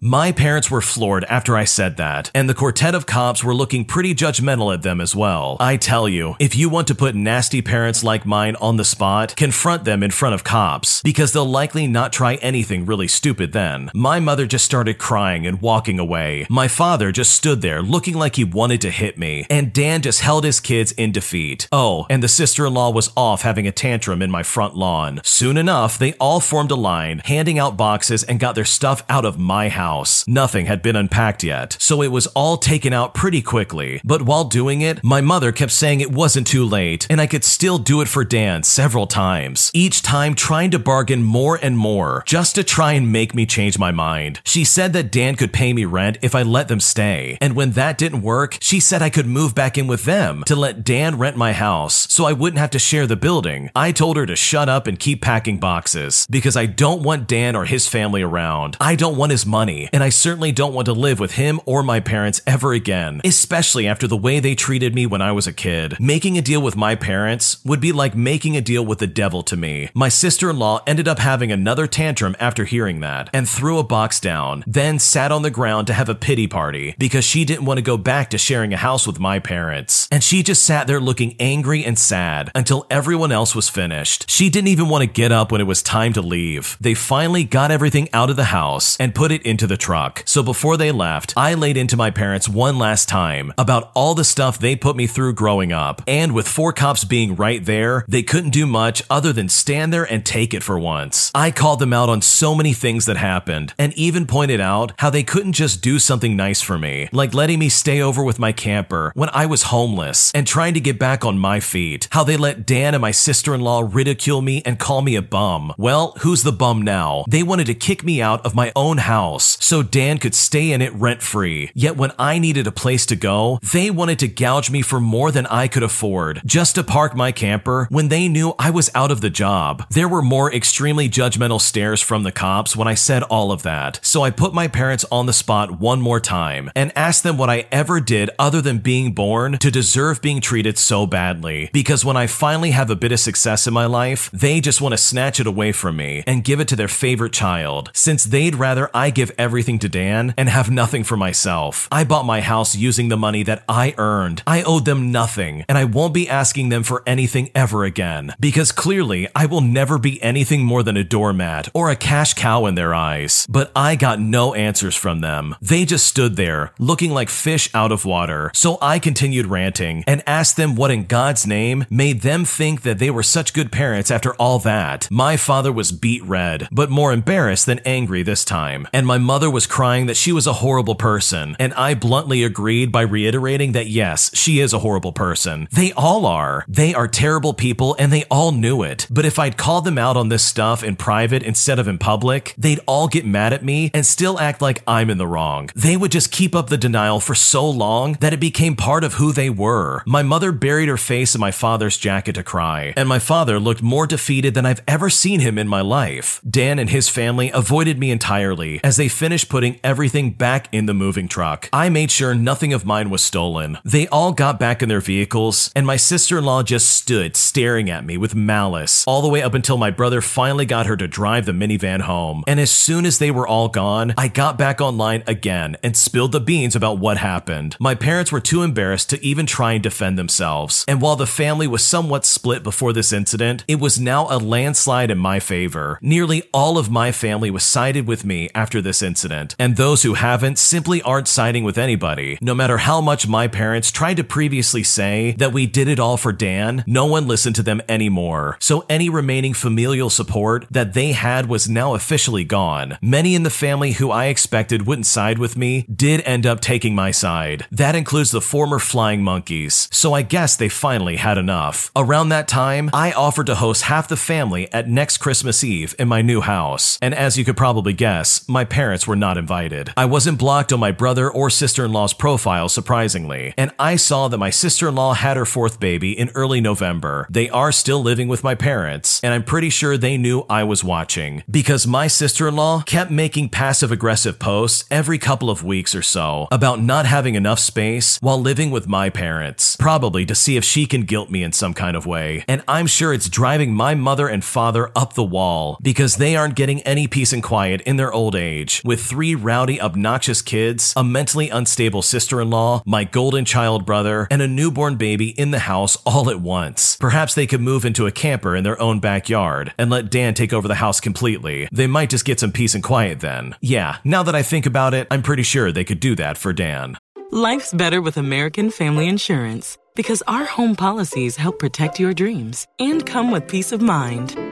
My 0.00 0.32
parents 0.32 0.68
were 0.68 0.80
floored 0.80 1.22
after 1.26 1.56
I 1.56 1.62
said 1.62 1.96
that, 1.96 2.28
and 2.34 2.48
the 2.48 2.54
quartet 2.54 2.92
of 2.92 3.06
cops 3.06 3.44
were 3.44 3.54
looking 3.54 3.84
pretty 3.84 4.16
judgmental 4.16 4.74
at 4.74 4.82
them 4.82 5.00
as 5.00 5.14
well. 5.14 5.56
I 5.60 5.76
tell 5.76 6.08
you, 6.08 6.34
if 6.40 6.56
you 6.56 6.68
want 6.68 6.88
to 6.88 6.94
put 6.96 7.14
nasty 7.14 7.62
parents 7.62 8.02
like 8.02 8.26
mine 8.26 8.56
on 8.56 8.78
the 8.78 8.84
spot, 8.84 9.36
confront 9.36 9.84
them 9.84 10.02
in 10.02 10.10
front 10.10 10.34
of 10.34 10.42
cops, 10.42 11.02
because 11.02 11.32
they'll 11.32 11.44
likely 11.44 11.86
not 11.86 12.12
try 12.12 12.34
anything 12.36 12.84
really 12.84 13.06
stupid 13.06 13.52
then. 13.52 13.92
My 13.94 14.18
mother 14.18 14.44
just 14.44 14.64
started 14.64 14.98
crying 14.98 15.46
and 15.46 15.62
walking 15.62 16.00
away. 16.00 16.48
My 16.50 16.66
father 16.66 17.12
just 17.12 17.32
stood 17.32 17.62
there 17.62 17.80
looking 17.80 18.14
like 18.14 18.34
he 18.34 18.42
wanted 18.42 18.80
to 18.80 18.90
hit 18.90 19.16
me, 19.18 19.46
and 19.48 19.72
Dan 19.72 20.02
just 20.02 20.18
held 20.18 20.42
his 20.42 20.58
kids 20.58 20.90
in 20.92 21.12
defeat. 21.12 21.68
Oh, 21.70 22.06
and 22.10 22.24
the 22.24 22.28
sister 22.28 22.66
in 22.66 22.74
law 22.74 22.90
was 22.90 23.12
off 23.16 23.42
having 23.42 23.68
a 23.68 23.72
tantrum 23.72 24.20
in 24.20 24.32
my 24.32 24.42
front 24.42 24.74
lawn. 24.74 25.20
Soon 25.22 25.56
enough, 25.56 25.96
they 25.96 26.14
all 26.14 26.40
formed 26.40 26.72
a 26.72 26.74
line, 26.74 27.22
out 27.58 27.76
boxes 27.76 28.22
and 28.24 28.40
got 28.40 28.54
their 28.54 28.64
stuff 28.64 29.02
out 29.08 29.24
of 29.24 29.38
my 29.38 29.68
house. 29.68 30.26
Nothing 30.26 30.66
had 30.66 30.82
been 30.82 30.96
unpacked 30.96 31.44
yet, 31.44 31.76
so 31.80 32.02
it 32.02 32.12
was 32.12 32.26
all 32.28 32.56
taken 32.56 32.92
out 32.92 33.14
pretty 33.14 33.42
quickly. 33.42 34.00
But 34.04 34.22
while 34.22 34.44
doing 34.44 34.80
it, 34.80 35.02
my 35.02 35.20
mother 35.20 35.52
kept 35.52 35.72
saying 35.72 36.00
it 36.00 36.12
wasn't 36.12 36.46
too 36.46 36.64
late, 36.64 37.06
and 37.10 37.20
I 37.20 37.26
could 37.26 37.44
still 37.44 37.78
do 37.78 38.00
it 38.00 38.08
for 38.08 38.24
Dan 38.24 38.62
several 38.62 39.06
times, 39.06 39.70
each 39.74 40.02
time 40.02 40.34
trying 40.34 40.70
to 40.70 40.78
bargain 40.78 41.22
more 41.22 41.58
and 41.62 41.76
more, 41.76 42.22
just 42.26 42.54
to 42.54 42.64
try 42.64 42.92
and 42.92 43.12
make 43.12 43.34
me 43.34 43.46
change 43.46 43.78
my 43.78 43.90
mind. 43.90 44.40
She 44.44 44.64
said 44.64 44.92
that 44.92 45.12
Dan 45.12 45.36
could 45.36 45.52
pay 45.52 45.72
me 45.72 45.84
rent 45.84 46.18
if 46.22 46.34
I 46.34 46.42
let 46.42 46.68
them 46.68 46.80
stay, 46.80 47.38
and 47.40 47.54
when 47.54 47.72
that 47.72 47.98
didn't 47.98 48.22
work, 48.22 48.58
she 48.60 48.80
said 48.80 49.02
I 49.02 49.10
could 49.10 49.26
move 49.26 49.54
back 49.54 49.76
in 49.76 49.86
with 49.86 50.04
them 50.04 50.44
to 50.46 50.56
let 50.56 50.84
Dan 50.84 51.18
rent 51.18 51.36
my 51.36 51.52
house 51.52 52.06
so 52.12 52.24
I 52.24 52.32
wouldn't 52.32 52.60
have 52.60 52.70
to 52.70 52.78
share 52.78 53.06
the 53.06 53.16
building. 53.16 53.70
I 53.74 53.92
told 53.92 54.16
her 54.16 54.26
to 54.26 54.36
shut 54.36 54.68
up 54.68 54.86
and 54.86 54.98
keep 54.98 55.22
packing 55.22 55.58
boxes 55.58 56.26
because 56.30 56.56
I 56.56 56.66
don't 56.66 57.02
want 57.02 57.28
Dan 57.28 57.41
or 57.42 57.64
his 57.64 57.88
family 57.88 58.22
around. 58.22 58.76
I 58.80 58.94
don't 58.94 59.16
want 59.16 59.32
his 59.32 59.44
money, 59.44 59.88
and 59.92 60.02
I 60.02 60.08
certainly 60.08 60.52
don't 60.52 60.74
want 60.74 60.86
to 60.86 60.92
live 60.92 61.18
with 61.18 61.32
him 61.32 61.60
or 61.66 61.82
my 61.82 62.00
parents 62.00 62.40
ever 62.46 62.72
again, 62.72 63.20
especially 63.24 63.86
after 63.86 64.06
the 64.06 64.16
way 64.16 64.40
they 64.40 64.54
treated 64.54 64.94
me 64.94 65.06
when 65.06 65.20
I 65.20 65.32
was 65.32 65.46
a 65.46 65.52
kid. 65.52 65.98
Making 65.98 66.38
a 66.38 66.42
deal 66.42 66.62
with 66.62 66.76
my 66.76 66.94
parents 66.94 67.62
would 67.64 67.80
be 67.80 67.92
like 67.92 68.14
making 68.14 68.56
a 68.56 68.60
deal 68.60 68.84
with 68.84 68.98
the 68.98 69.06
devil 69.06 69.42
to 69.42 69.56
me. 69.56 69.90
My 69.94 70.08
sister 70.08 70.48
in 70.50 70.58
law 70.58 70.82
ended 70.86 71.08
up 71.08 71.18
having 71.18 71.50
another 71.50 71.86
tantrum 71.86 72.36
after 72.38 72.64
hearing 72.64 73.00
that 73.00 73.28
and 73.32 73.48
threw 73.48 73.78
a 73.78 73.84
box 73.84 74.20
down, 74.20 74.62
then 74.66 74.98
sat 74.98 75.32
on 75.32 75.42
the 75.42 75.50
ground 75.50 75.86
to 75.88 75.94
have 75.94 76.08
a 76.08 76.14
pity 76.14 76.46
party 76.46 76.94
because 76.98 77.24
she 77.24 77.44
didn't 77.44 77.64
want 77.64 77.78
to 77.78 77.82
go 77.82 77.96
back 77.96 78.30
to 78.30 78.38
sharing 78.38 78.72
a 78.72 78.76
house 78.76 79.06
with 79.06 79.18
my 79.18 79.38
parents. 79.38 80.06
And 80.12 80.22
she 80.22 80.42
just 80.42 80.62
sat 80.62 80.86
there 80.86 81.00
looking 81.00 81.34
angry 81.40 81.84
and 81.84 81.98
sad 81.98 82.50
until 82.54 82.86
everyone 82.90 83.32
else 83.32 83.54
was 83.54 83.68
finished. 83.68 84.28
She 84.30 84.50
didn't 84.50 84.68
even 84.68 84.88
want 84.88 85.02
to 85.02 85.06
get 85.06 85.32
up 85.32 85.50
when 85.50 85.60
it 85.60 85.64
was 85.64 85.82
time 85.82 86.12
to 86.12 86.22
leave. 86.22 86.76
They 86.80 86.94
finally 86.94 87.31
got 87.40 87.70
everything 87.70 88.08
out 88.12 88.30
of 88.30 88.36
the 88.36 88.44
house 88.44 88.96
and 89.00 89.14
put 89.14 89.32
it 89.32 89.42
into 89.42 89.66
the 89.66 89.76
truck. 89.76 90.22
So 90.26 90.42
before 90.42 90.76
they 90.76 90.92
left, 90.92 91.32
I 91.36 91.54
laid 91.54 91.76
into 91.76 91.96
my 91.96 92.10
parents 92.10 92.48
one 92.48 92.78
last 92.78 93.08
time 93.08 93.52
about 93.56 93.90
all 93.94 94.14
the 94.14 94.24
stuff 94.24 94.58
they 94.58 94.76
put 94.76 94.94
me 94.94 95.06
through 95.06 95.32
growing 95.32 95.72
up. 95.72 96.02
And 96.06 96.32
with 96.32 96.46
four 96.46 96.72
cops 96.72 97.04
being 97.04 97.34
right 97.34 97.64
there, 97.64 98.04
they 98.06 98.22
couldn't 98.22 98.50
do 98.50 98.66
much 98.66 99.02
other 99.08 99.32
than 99.32 99.48
stand 99.48 99.92
there 99.92 100.04
and 100.04 100.24
take 100.24 100.52
it 100.52 100.62
for 100.62 100.78
once. 100.78 101.30
I 101.34 101.50
called 101.50 101.78
them 101.78 101.92
out 101.92 102.08
on 102.08 102.20
so 102.20 102.54
many 102.54 102.74
things 102.74 103.06
that 103.06 103.16
happened 103.16 103.74
and 103.78 103.92
even 103.94 104.26
pointed 104.26 104.60
out 104.60 104.92
how 104.98 105.10
they 105.10 105.22
couldn't 105.22 105.54
just 105.54 105.80
do 105.82 105.98
something 105.98 106.36
nice 106.36 106.60
for 106.60 106.78
me, 106.78 107.08
like 107.12 107.34
letting 107.34 107.58
me 107.58 107.68
stay 107.68 108.02
over 108.02 108.22
with 108.22 108.38
my 108.38 108.52
camper 108.52 109.10
when 109.14 109.30
I 109.32 109.46
was 109.46 109.64
homeless 109.64 110.30
and 110.34 110.46
trying 110.46 110.74
to 110.74 110.80
get 110.80 110.98
back 110.98 111.24
on 111.24 111.38
my 111.38 111.60
feet. 111.60 112.08
How 112.10 112.24
they 112.24 112.36
let 112.36 112.66
Dan 112.66 112.94
and 112.94 113.00
my 113.00 113.10
sister 113.10 113.54
in 113.54 113.60
law 113.60 113.88
ridicule 113.88 114.42
me 114.42 114.62
and 114.64 114.78
call 114.78 115.02
me 115.02 115.16
a 115.16 115.22
bum. 115.22 115.72
Well, 115.78 116.14
who's 116.20 116.42
the 116.42 116.52
bum 116.52 116.82
now? 116.82 117.21
They 117.28 117.42
wanted 117.42 117.66
to 117.66 117.74
kick 117.74 118.04
me 118.04 118.20
out 118.20 118.44
of 118.44 118.54
my 118.54 118.72
own 118.74 118.98
house 118.98 119.56
so 119.60 119.82
Dan 119.82 120.18
could 120.18 120.34
stay 120.34 120.72
in 120.72 120.82
it 120.82 120.92
rent 120.94 121.22
free. 121.22 121.70
Yet 121.74 121.96
when 121.96 122.12
I 122.18 122.38
needed 122.38 122.66
a 122.66 122.72
place 122.72 123.06
to 123.06 123.16
go, 123.16 123.58
they 123.72 123.90
wanted 123.90 124.18
to 124.20 124.28
gouge 124.28 124.70
me 124.70 124.82
for 124.82 125.00
more 125.00 125.30
than 125.30 125.46
I 125.46 125.68
could 125.68 125.82
afford 125.82 126.42
just 126.44 126.74
to 126.74 126.84
park 126.84 127.14
my 127.14 127.32
camper 127.32 127.86
when 127.90 128.08
they 128.08 128.28
knew 128.28 128.54
I 128.58 128.70
was 128.70 128.90
out 128.94 129.10
of 129.10 129.20
the 129.20 129.30
job. 129.30 129.86
There 129.90 130.08
were 130.08 130.22
more 130.22 130.52
extremely 130.52 131.08
judgmental 131.08 131.60
stares 131.60 132.00
from 132.00 132.22
the 132.22 132.32
cops 132.32 132.76
when 132.76 132.88
I 132.88 132.94
said 132.94 133.22
all 133.24 133.52
of 133.52 133.62
that. 133.62 134.00
So 134.02 134.22
I 134.22 134.30
put 134.30 134.54
my 134.54 134.68
parents 134.68 135.04
on 135.10 135.26
the 135.26 135.32
spot 135.32 135.80
one 135.80 136.00
more 136.00 136.20
time 136.20 136.70
and 136.74 136.92
asked 136.96 137.22
them 137.22 137.38
what 137.38 137.50
I 137.50 137.66
ever 137.70 138.00
did 138.00 138.30
other 138.38 138.60
than 138.60 138.78
being 138.78 139.12
born 139.12 139.58
to 139.58 139.70
deserve 139.70 140.20
being 140.20 140.40
treated 140.40 140.78
so 140.78 141.06
badly. 141.06 141.70
Because 141.72 142.04
when 142.04 142.16
I 142.16 142.26
finally 142.26 142.72
have 142.72 142.90
a 142.90 142.96
bit 142.96 143.12
of 143.12 143.20
success 143.20 143.66
in 143.66 143.74
my 143.74 143.86
life, 143.86 144.30
they 144.32 144.60
just 144.60 144.80
want 144.80 144.92
to 144.92 144.98
snatch 144.98 145.40
it 145.40 145.46
away 145.46 145.72
from 145.72 145.96
me 145.96 146.24
and 146.26 146.44
give 146.44 146.60
it 146.60 146.68
to 146.68 146.76
their 146.76 146.88
favorite 146.88 147.11
child, 147.12 147.90
since 147.94 148.24
they'd 148.24 148.54
rather 148.54 148.90
I 148.94 149.10
give 149.10 149.30
everything 149.36 149.78
to 149.80 149.88
Dan 149.88 150.34
and 150.36 150.48
have 150.48 150.70
nothing 150.70 151.04
for 151.04 151.16
myself. 151.16 151.88
I 151.92 152.04
bought 152.04 152.24
my 152.24 152.40
house 152.40 152.74
using 152.74 153.08
the 153.08 153.16
money 153.16 153.42
that 153.42 153.64
I 153.68 153.94
earned. 153.98 154.42
I 154.46 154.62
owed 154.62 154.84
them 154.84 155.12
nothing, 155.12 155.64
and 155.68 155.76
I 155.76 155.84
won't 155.84 156.14
be 156.14 156.28
asking 156.28 156.68
them 156.68 156.82
for 156.82 157.02
anything 157.06 157.50
ever 157.54 157.84
again, 157.84 158.34
because 158.40 158.72
clearly 158.72 159.28
I 159.34 159.46
will 159.46 159.60
never 159.60 159.98
be 159.98 160.22
anything 160.22 160.64
more 160.64 160.82
than 160.82 160.96
a 160.96 161.04
doormat 161.04 161.68
or 161.74 161.90
a 161.90 161.96
cash 161.96 162.34
cow 162.34 162.66
in 162.66 162.76
their 162.76 162.94
eyes. 162.94 163.46
But 163.48 163.72
I 163.74 163.96
got 163.96 164.20
no 164.20 164.54
answers 164.54 164.94
from 164.94 165.20
them. 165.20 165.56
They 165.60 165.84
just 165.84 166.06
stood 166.06 166.36
there, 166.36 166.72
looking 166.78 167.10
like 167.10 167.28
fish 167.28 167.68
out 167.74 167.92
of 167.92 168.04
water. 168.04 168.50
So 168.54 168.78
I 168.80 168.98
continued 168.98 169.46
ranting 169.46 170.04
and 170.06 170.22
asked 170.26 170.56
them 170.56 170.76
what 170.76 170.90
in 170.90 171.06
God's 171.06 171.46
name 171.46 171.84
made 171.90 172.20
them 172.22 172.44
think 172.44 172.82
that 172.82 172.98
they 172.98 173.10
were 173.10 173.22
such 173.22 173.52
good 173.52 173.72
parents 173.72 174.10
after 174.10 174.34
all 174.34 174.58
that. 174.60 175.08
My 175.10 175.36
father 175.36 175.72
was 175.72 175.90
beet 175.90 176.22
red, 176.22 176.68
but 176.70 176.90
more 176.90 177.01
embarrassed 177.10 177.66
than 177.66 177.80
angry 177.86 178.22
this 178.22 178.44
time. 178.44 178.86
And 178.92 179.06
my 179.06 179.18
mother 179.18 179.50
was 179.50 179.66
crying 179.66 180.06
that 180.06 180.16
she 180.16 180.30
was 180.30 180.46
a 180.46 180.52
horrible 180.52 180.94
person. 180.94 181.56
And 181.58 181.74
I 181.74 181.94
bluntly 181.94 182.44
agreed 182.44 182.92
by 182.92 183.00
reiterating 183.00 183.72
that 183.72 183.88
yes, 183.88 184.30
she 184.36 184.60
is 184.60 184.72
a 184.74 184.78
horrible 184.80 185.12
person. 185.12 185.66
They 185.72 185.92
all 185.94 186.26
are. 186.26 186.64
They 186.68 186.94
are 186.94 187.08
terrible 187.08 187.54
people 187.54 187.96
and 187.98 188.12
they 188.12 188.24
all 188.30 188.52
knew 188.52 188.82
it. 188.82 189.06
But 189.10 189.24
if 189.24 189.38
I'd 189.38 189.56
called 189.56 189.86
them 189.86 189.98
out 189.98 190.16
on 190.16 190.28
this 190.28 190.44
stuff 190.44 190.84
in 190.84 190.96
private 190.96 191.42
instead 191.42 191.78
of 191.78 191.88
in 191.88 191.96
public, 191.96 192.54
they'd 192.58 192.80
all 192.86 193.08
get 193.08 193.24
mad 193.24 193.52
at 193.52 193.64
me 193.64 193.90
and 193.94 194.04
still 194.04 194.38
act 194.38 194.60
like 194.60 194.82
I'm 194.86 195.08
in 195.08 195.18
the 195.18 195.26
wrong. 195.26 195.70
They 195.74 195.96
would 195.96 196.12
just 196.12 196.30
keep 196.30 196.54
up 196.54 196.68
the 196.68 196.76
denial 196.76 197.20
for 197.20 197.34
so 197.34 197.68
long 197.68 198.18
that 198.20 198.34
it 198.34 198.40
became 198.40 198.76
part 198.76 199.04
of 199.04 199.14
who 199.14 199.32
they 199.32 199.48
were. 199.48 200.02
My 200.06 200.22
mother 200.22 200.52
buried 200.52 200.90
her 200.90 200.98
face 200.98 201.34
in 201.34 201.40
my 201.40 201.50
father's 201.50 201.96
jacket 201.96 202.34
to 202.34 202.42
cry, 202.42 202.92
and 202.96 203.08
my 203.08 203.18
father 203.18 203.58
looked 203.58 203.82
more 203.82 204.06
defeated 204.06 204.52
than 204.54 204.66
I've 204.66 204.82
ever 204.86 205.08
seen 205.08 205.40
him 205.40 205.56
in 205.58 205.68
my 205.68 205.80
life. 205.80 206.40
Dan 206.48 206.78
and 206.78 206.90
his 206.92 207.08
family 207.08 207.50
avoided 207.50 207.98
me 207.98 208.10
entirely 208.10 208.78
as 208.84 208.96
they 208.96 209.08
finished 209.08 209.48
putting 209.48 209.80
everything 209.82 210.30
back 210.30 210.68
in 210.72 210.86
the 210.86 210.94
moving 210.94 211.26
truck. 211.26 211.68
I 211.72 211.88
made 211.88 212.10
sure 212.10 212.34
nothing 212.34 212.72
of 212.72 212.84
mine 212.84 213.08
was 213.08 213.22
stolen. 213.22 213.78
They 213.84 214.06
all 214.08 214.32
got 214.32 214.60
back 214.60 214.82
in 214.82 214.88
their 214.90 215.00
vehicles, 215.00 215.72
and 215.74 215.86
my 215.86 215.96
sister 215.96 216.38
in 216.38 216.44
law 216.44 216.62
just 216.62 216.90
stood 216.90 217.34
staring 217.34 217.88
at 217.88 218.04
me 218.04 218.16
with 218.18 218.34
malice 218.34 219.04
all 219.06 219.22
the 219.22 219.28
way 219.28 219.42
up 219.42 219.54
until 219.54 219.78
my 219.78 219.90
brother 219.90 220.20
finally 220.20 220.66
got 220.66 220.86
her 220.86 220.96
to 220.96 221.08
drive 221.08 221.46
the 221.46 221.52
minivan 221.52 222.02
home. 222.02 222.44
And 222.46 222.60
as 222.60 222.70
soon 222.70 223.06
as 223.06 223.18
they 223.18 223.30
were 223.30 223.48
all 223.48 223.68
gone, 223.68 224.12
I 224.18 224.28
got 224.28 224.58
back 224.58 224.80
online 224.80 225.22
again 225.26 225.76
and 225.82 225.96
spilled 225.96 226.32
the 226.32 226.40
beans 226.40 226.76
about 226.76 226.98
what 226.98 227.16
happened. 227.16 227.76
My 227.80 227.94
parents 227.94 228.30
were 228.30 228.40
too 228.40 228.62
embarrassed 228.62 229.08
to 229.10 229.24
even 229.24 229.46
try 229.46 229.72
and 229.72 229.82
defend 229.82 230.18
themselves. 230.18 230.84
And 230.86 231.00
while 231.00 231.16
the 231.16 231.26
family 231.26 231.66
was 231.66 231.82
somewhat 231.82 232.26
split 232.26 232.62
before 232.62 232.92
this 232.92 233.14
incident, 233.14 233.64
it 233.66 233.80
was 233.80 233.98
now 233.98 234.26
a 234.28 234.36
landslide 234.36 235.10
in 235.10 235.18
my 235.18 235.40
favor. 235.40 235.98
Nearly 236.02 236.42
all 236.52 236.71
of 236.78 236.90
my 236.90 237.12
family 237.12 237.50
was 237.50 237.62
sided 237.62 238.06
with 238.06 238.24
me 238.24 238.48
after 238.54 238.80
this 238.80 239.02
incident, 239.02 239.54
and 239.58 239.76
those 239.76 240.02
who 240.02 240.14
haven't 240.14 240.58
simply 240.58 241.02
aren't 241.02 241.28
siding 241.28 241.64
with 241.64 241.78
anybody. 241.78 242.38
No 242.40 242.54
matter 242.54 242.78
how 242.78 243.00
much 243.00 243.28
my 243.28 243.48
parents 243.48 243.90
tried 243.90 244.16
to 244.18 244.24
previously 244.24 244.82
say 244.82 245.32
that 245.38 245.52
we 245.52 245.66
did 245.66 245.88
it 245.88 246.00
all 246.00 246.16
for 246.16 246.32
Dan, 246.32 246.84
no 246.86 247.06
one 247.06 247.26
listened 247.26 247.56
to 247.56 247.62
them 247.62 247.82
anymore. 247.88 248.56
So 248.60 248.84
any 248.88 249.08
remaining 249.08 249.54
familial 249.54 250.10
support 250.10 250.66
that 250.70 250.94
they 250.94 251.12
had 251.12 251.46
was 251.46 251.68
now 251.68 251.94
officially 251.94 252.44
gone. 252.44 252.98
Many 253.00 253.34
in 253.34 253.42
the 253.42 253.50
family 253.50 253.92
who 253.92 254.10
I 254.10 254.26
expected 254.26 254.86
wouldn't 254.86 255.06
side 255.06 255.38
with 255.38 255.56
me 255.56 255.86
did 255.94 256.22
end 256.22 256.46
up 256.46 256.60
taking 256.60 256.94
my 256.94 257.10
side. 257.10 257.66
That 257.70 257.94
includes 257.94 258.30
the 258.30 258.40
former 258.40 258.78
flying 258.78 259.22
monkeys. 259.22 259.88
So 259.92 260.12
I 260.12 260.22
guess 260.22 260.56
they 260.56 260.68
finally 260.68 261.16
had 261.16 261.38
enough. 261.38 261.90
Around 261.94 262.30
that 262.30 262.48
time, 262.48 262.90
I 262.92 263.12
offered 263.12 263.46
to 263.46 263.54
host 263.54 263.82
half 263.82 264.08
the 264.08 264.16
family 264.16 264.72
at 264.72 264.88
next 264.88 265.18
Christmas 265.18 265.62
Eve 265.62 265.94
in 265.98 266.08
my 266.08 266.22
new 266.22 266.40
house. 266.40 266.61
And 267.02 267.14
as 267.14 267.36
you 267.36 267.44
could 267.44 267.56
probably 267.56 267.92
guess, 267.92 268.48
my 268.48 268.64
parents 268.64 269.06
were 269.06 269.16
not 269.16 269.36
invited. 269.36 269.92
I 269.96 270.04
wasn't 270.04 270.38
blocked 270.38 270.72
on 270.72 270.80
my 270.80 270.92
brother 270.92 271.30
or 271.30 271.50
sister 271.50 271.84
in 271.84 271.92
law's 271.92 272.14
profile, 272.14 272.68
surprisingly, 272.68 273.54
and 273.56 273.72
I 273.78 273.96
saw 273.96 274.28
that 274.28 274.38
my 274.38 274.50
sister 274.50 274.88
in 274.88 274.94
law 274.94 275.14
had 275.14 275.36
her 275.36 275.44
fourth 275.44 275.80
baby 275.80 276.12
in 276.18 276.30
early 276.34 276.60
November. 276.60 277.26
They 277.30 277.50
are 277.50 277.72
still 277.72 278.02
living 278.02 278.28
with 278.28 278.44
my 278.44 278.54
parents, 278.54 279.20
and 279.22 279.34
I'm 279.34 279.44
pretty 279.44 279.70
sure 279.70 279.96
they 279.96 280.16
knew 280.16 280.44
I 280.48 280.64
was 280.64 280.84
watching 280.84 281.42
because 281.50 281.86
my 281.86 282.06
sister 282.06 282.46
in 282.48 282.56
law 282.56 282.82
kept 282.82 283.10
making 283.10 283.48
passive 283.48 283.92
aggressive 283.92 284.38
posts 284.38 284.84
every 284.90 285.18
couple 285.18 285.50
of 285.50 285.64
weeks 285.64 285.94
or 285.94 286.02
so 286.02 286.48
about 286.50 286.80
not 286.80 287.06
having 287.06 287.34
enough 287.34 287.58
space 287.58 288.18
while 288.20 288.40
living 288.40 288.70
with 288.70 288.88
my 288.88 289.10
parents, 289.10 289.76
probably 289.76 290.24
to 290.26 290.34
see 290.34 290.56
if 290.56 290.64
she 290.64 290.86
can 290.86 291.02
guilt 291.02 291.30
me 291.30 291.42
in 291.42 291.52
some 291.52 291.74
kind 291.74 291.96
of 291.96 292.06
way. 292.06 292.44
And 292.48 292.62
I'm 292.68 292.86
sure 292.86 293.12
it's 293.12 293.28
driving 293.28 293.74
my 293.74 293.94
mother 293.94 294.28
and 294.28 294.44
father 294.44 294.90
up 294.94 295.14
the 295.14 295.24
wall 295.24 295.78
because 295.82 296.16
they 296.16 296.36
aren't 296.36 296.51
not 296.52 296.56
getting 296.56 296.82
any 296.82 297.08
peace 297.08 297.32
and 297.32 297.42
quiet 297.42 297.80
in 297.82 297.96
their 297.96 298.12
old 298.12 298.36
age, 298.36 298.82
with 298.84 299.02
three 299.02 299.34
rowdy, 299.34 299.80
obnoxious 299.80 300.42
kids, 300.42 300.92
a 300.96 301.02
mentally 301.02 301.48
unstable 301.48 302.02
sister 302.02 302.42
in 302.42 302.50
law, 302.50 302.82
my 302.84 303.04
golden 303.04 303.44
child 303.44 303.86
brother, 303.86 304.28
and 304.30 304.42
a 304.42 304.48
newborn 304.48 304.96
baby 304.96 305.30
in 305.30 305.50
the 305.50 305.60
house 305.60 305.96
all 306.04 306.28
at 306.28 306.40
once. 306.40 306.96
Perhaps 306.96 307.34
they 307.34 307.46
could 307.46 307.60
move 307.60 307.86
into 307.86 308.06
a 308.06 308.12
camper 308.12 308.54
in 308.54 308.64
their 308.64 308.80
own 308.80 309.00
backyard 309.00 309.72
and 309.78 309.88
let 309.88 310.10
Dan 310.10 310.34
take 310.34 310.52
over 310.52 310.68
the 310.68 310.74
house 310.74 311.00
completely. 311.00 311.68
They 311.72 311.86
might 311.86 312.10
just 312.10 312.26
get 312.26 312.40
some 312.40 312.52
peace 312.52 312.74
and 312.74 312.84
quiet 312.84 313.20
then. 313.20 313.54
Yeah, 313.62 313.96
now 314.04 314.22
that 314.22 314.34
I 314.34 314.42
think 314.42 314.66
about 314.66 314.92
it, 314.92 315.06
I'm 315.10 315.22
pretty 315.22 315.44
sure 315.44 315.72
they 315.72 315.84
could 315.84 316.00
do 316.00 316.14
that 316.16 316.36
for 316.36 316.52
Dan. 316.52 316.98
Life's 317.30 317.72
better 317.72 318.02
with 318.02 318.18
American 318.18 318.70
Family 318.70 319.08
Insurance 319.08 319.78
because 319.96 320.22
our 320.28 320.44
home 320.44 320.76
policies 320.76 321.36
help 321.36 321.58
protect 321.58 321.98
your 321.98 322.12
dreams 322.12 322.66
and 322.78 323.06
come 323.06 323.30
with 323.30 323.48
peace 323.48 323.72
of 323.72 323.80
mind. 323.80 324.51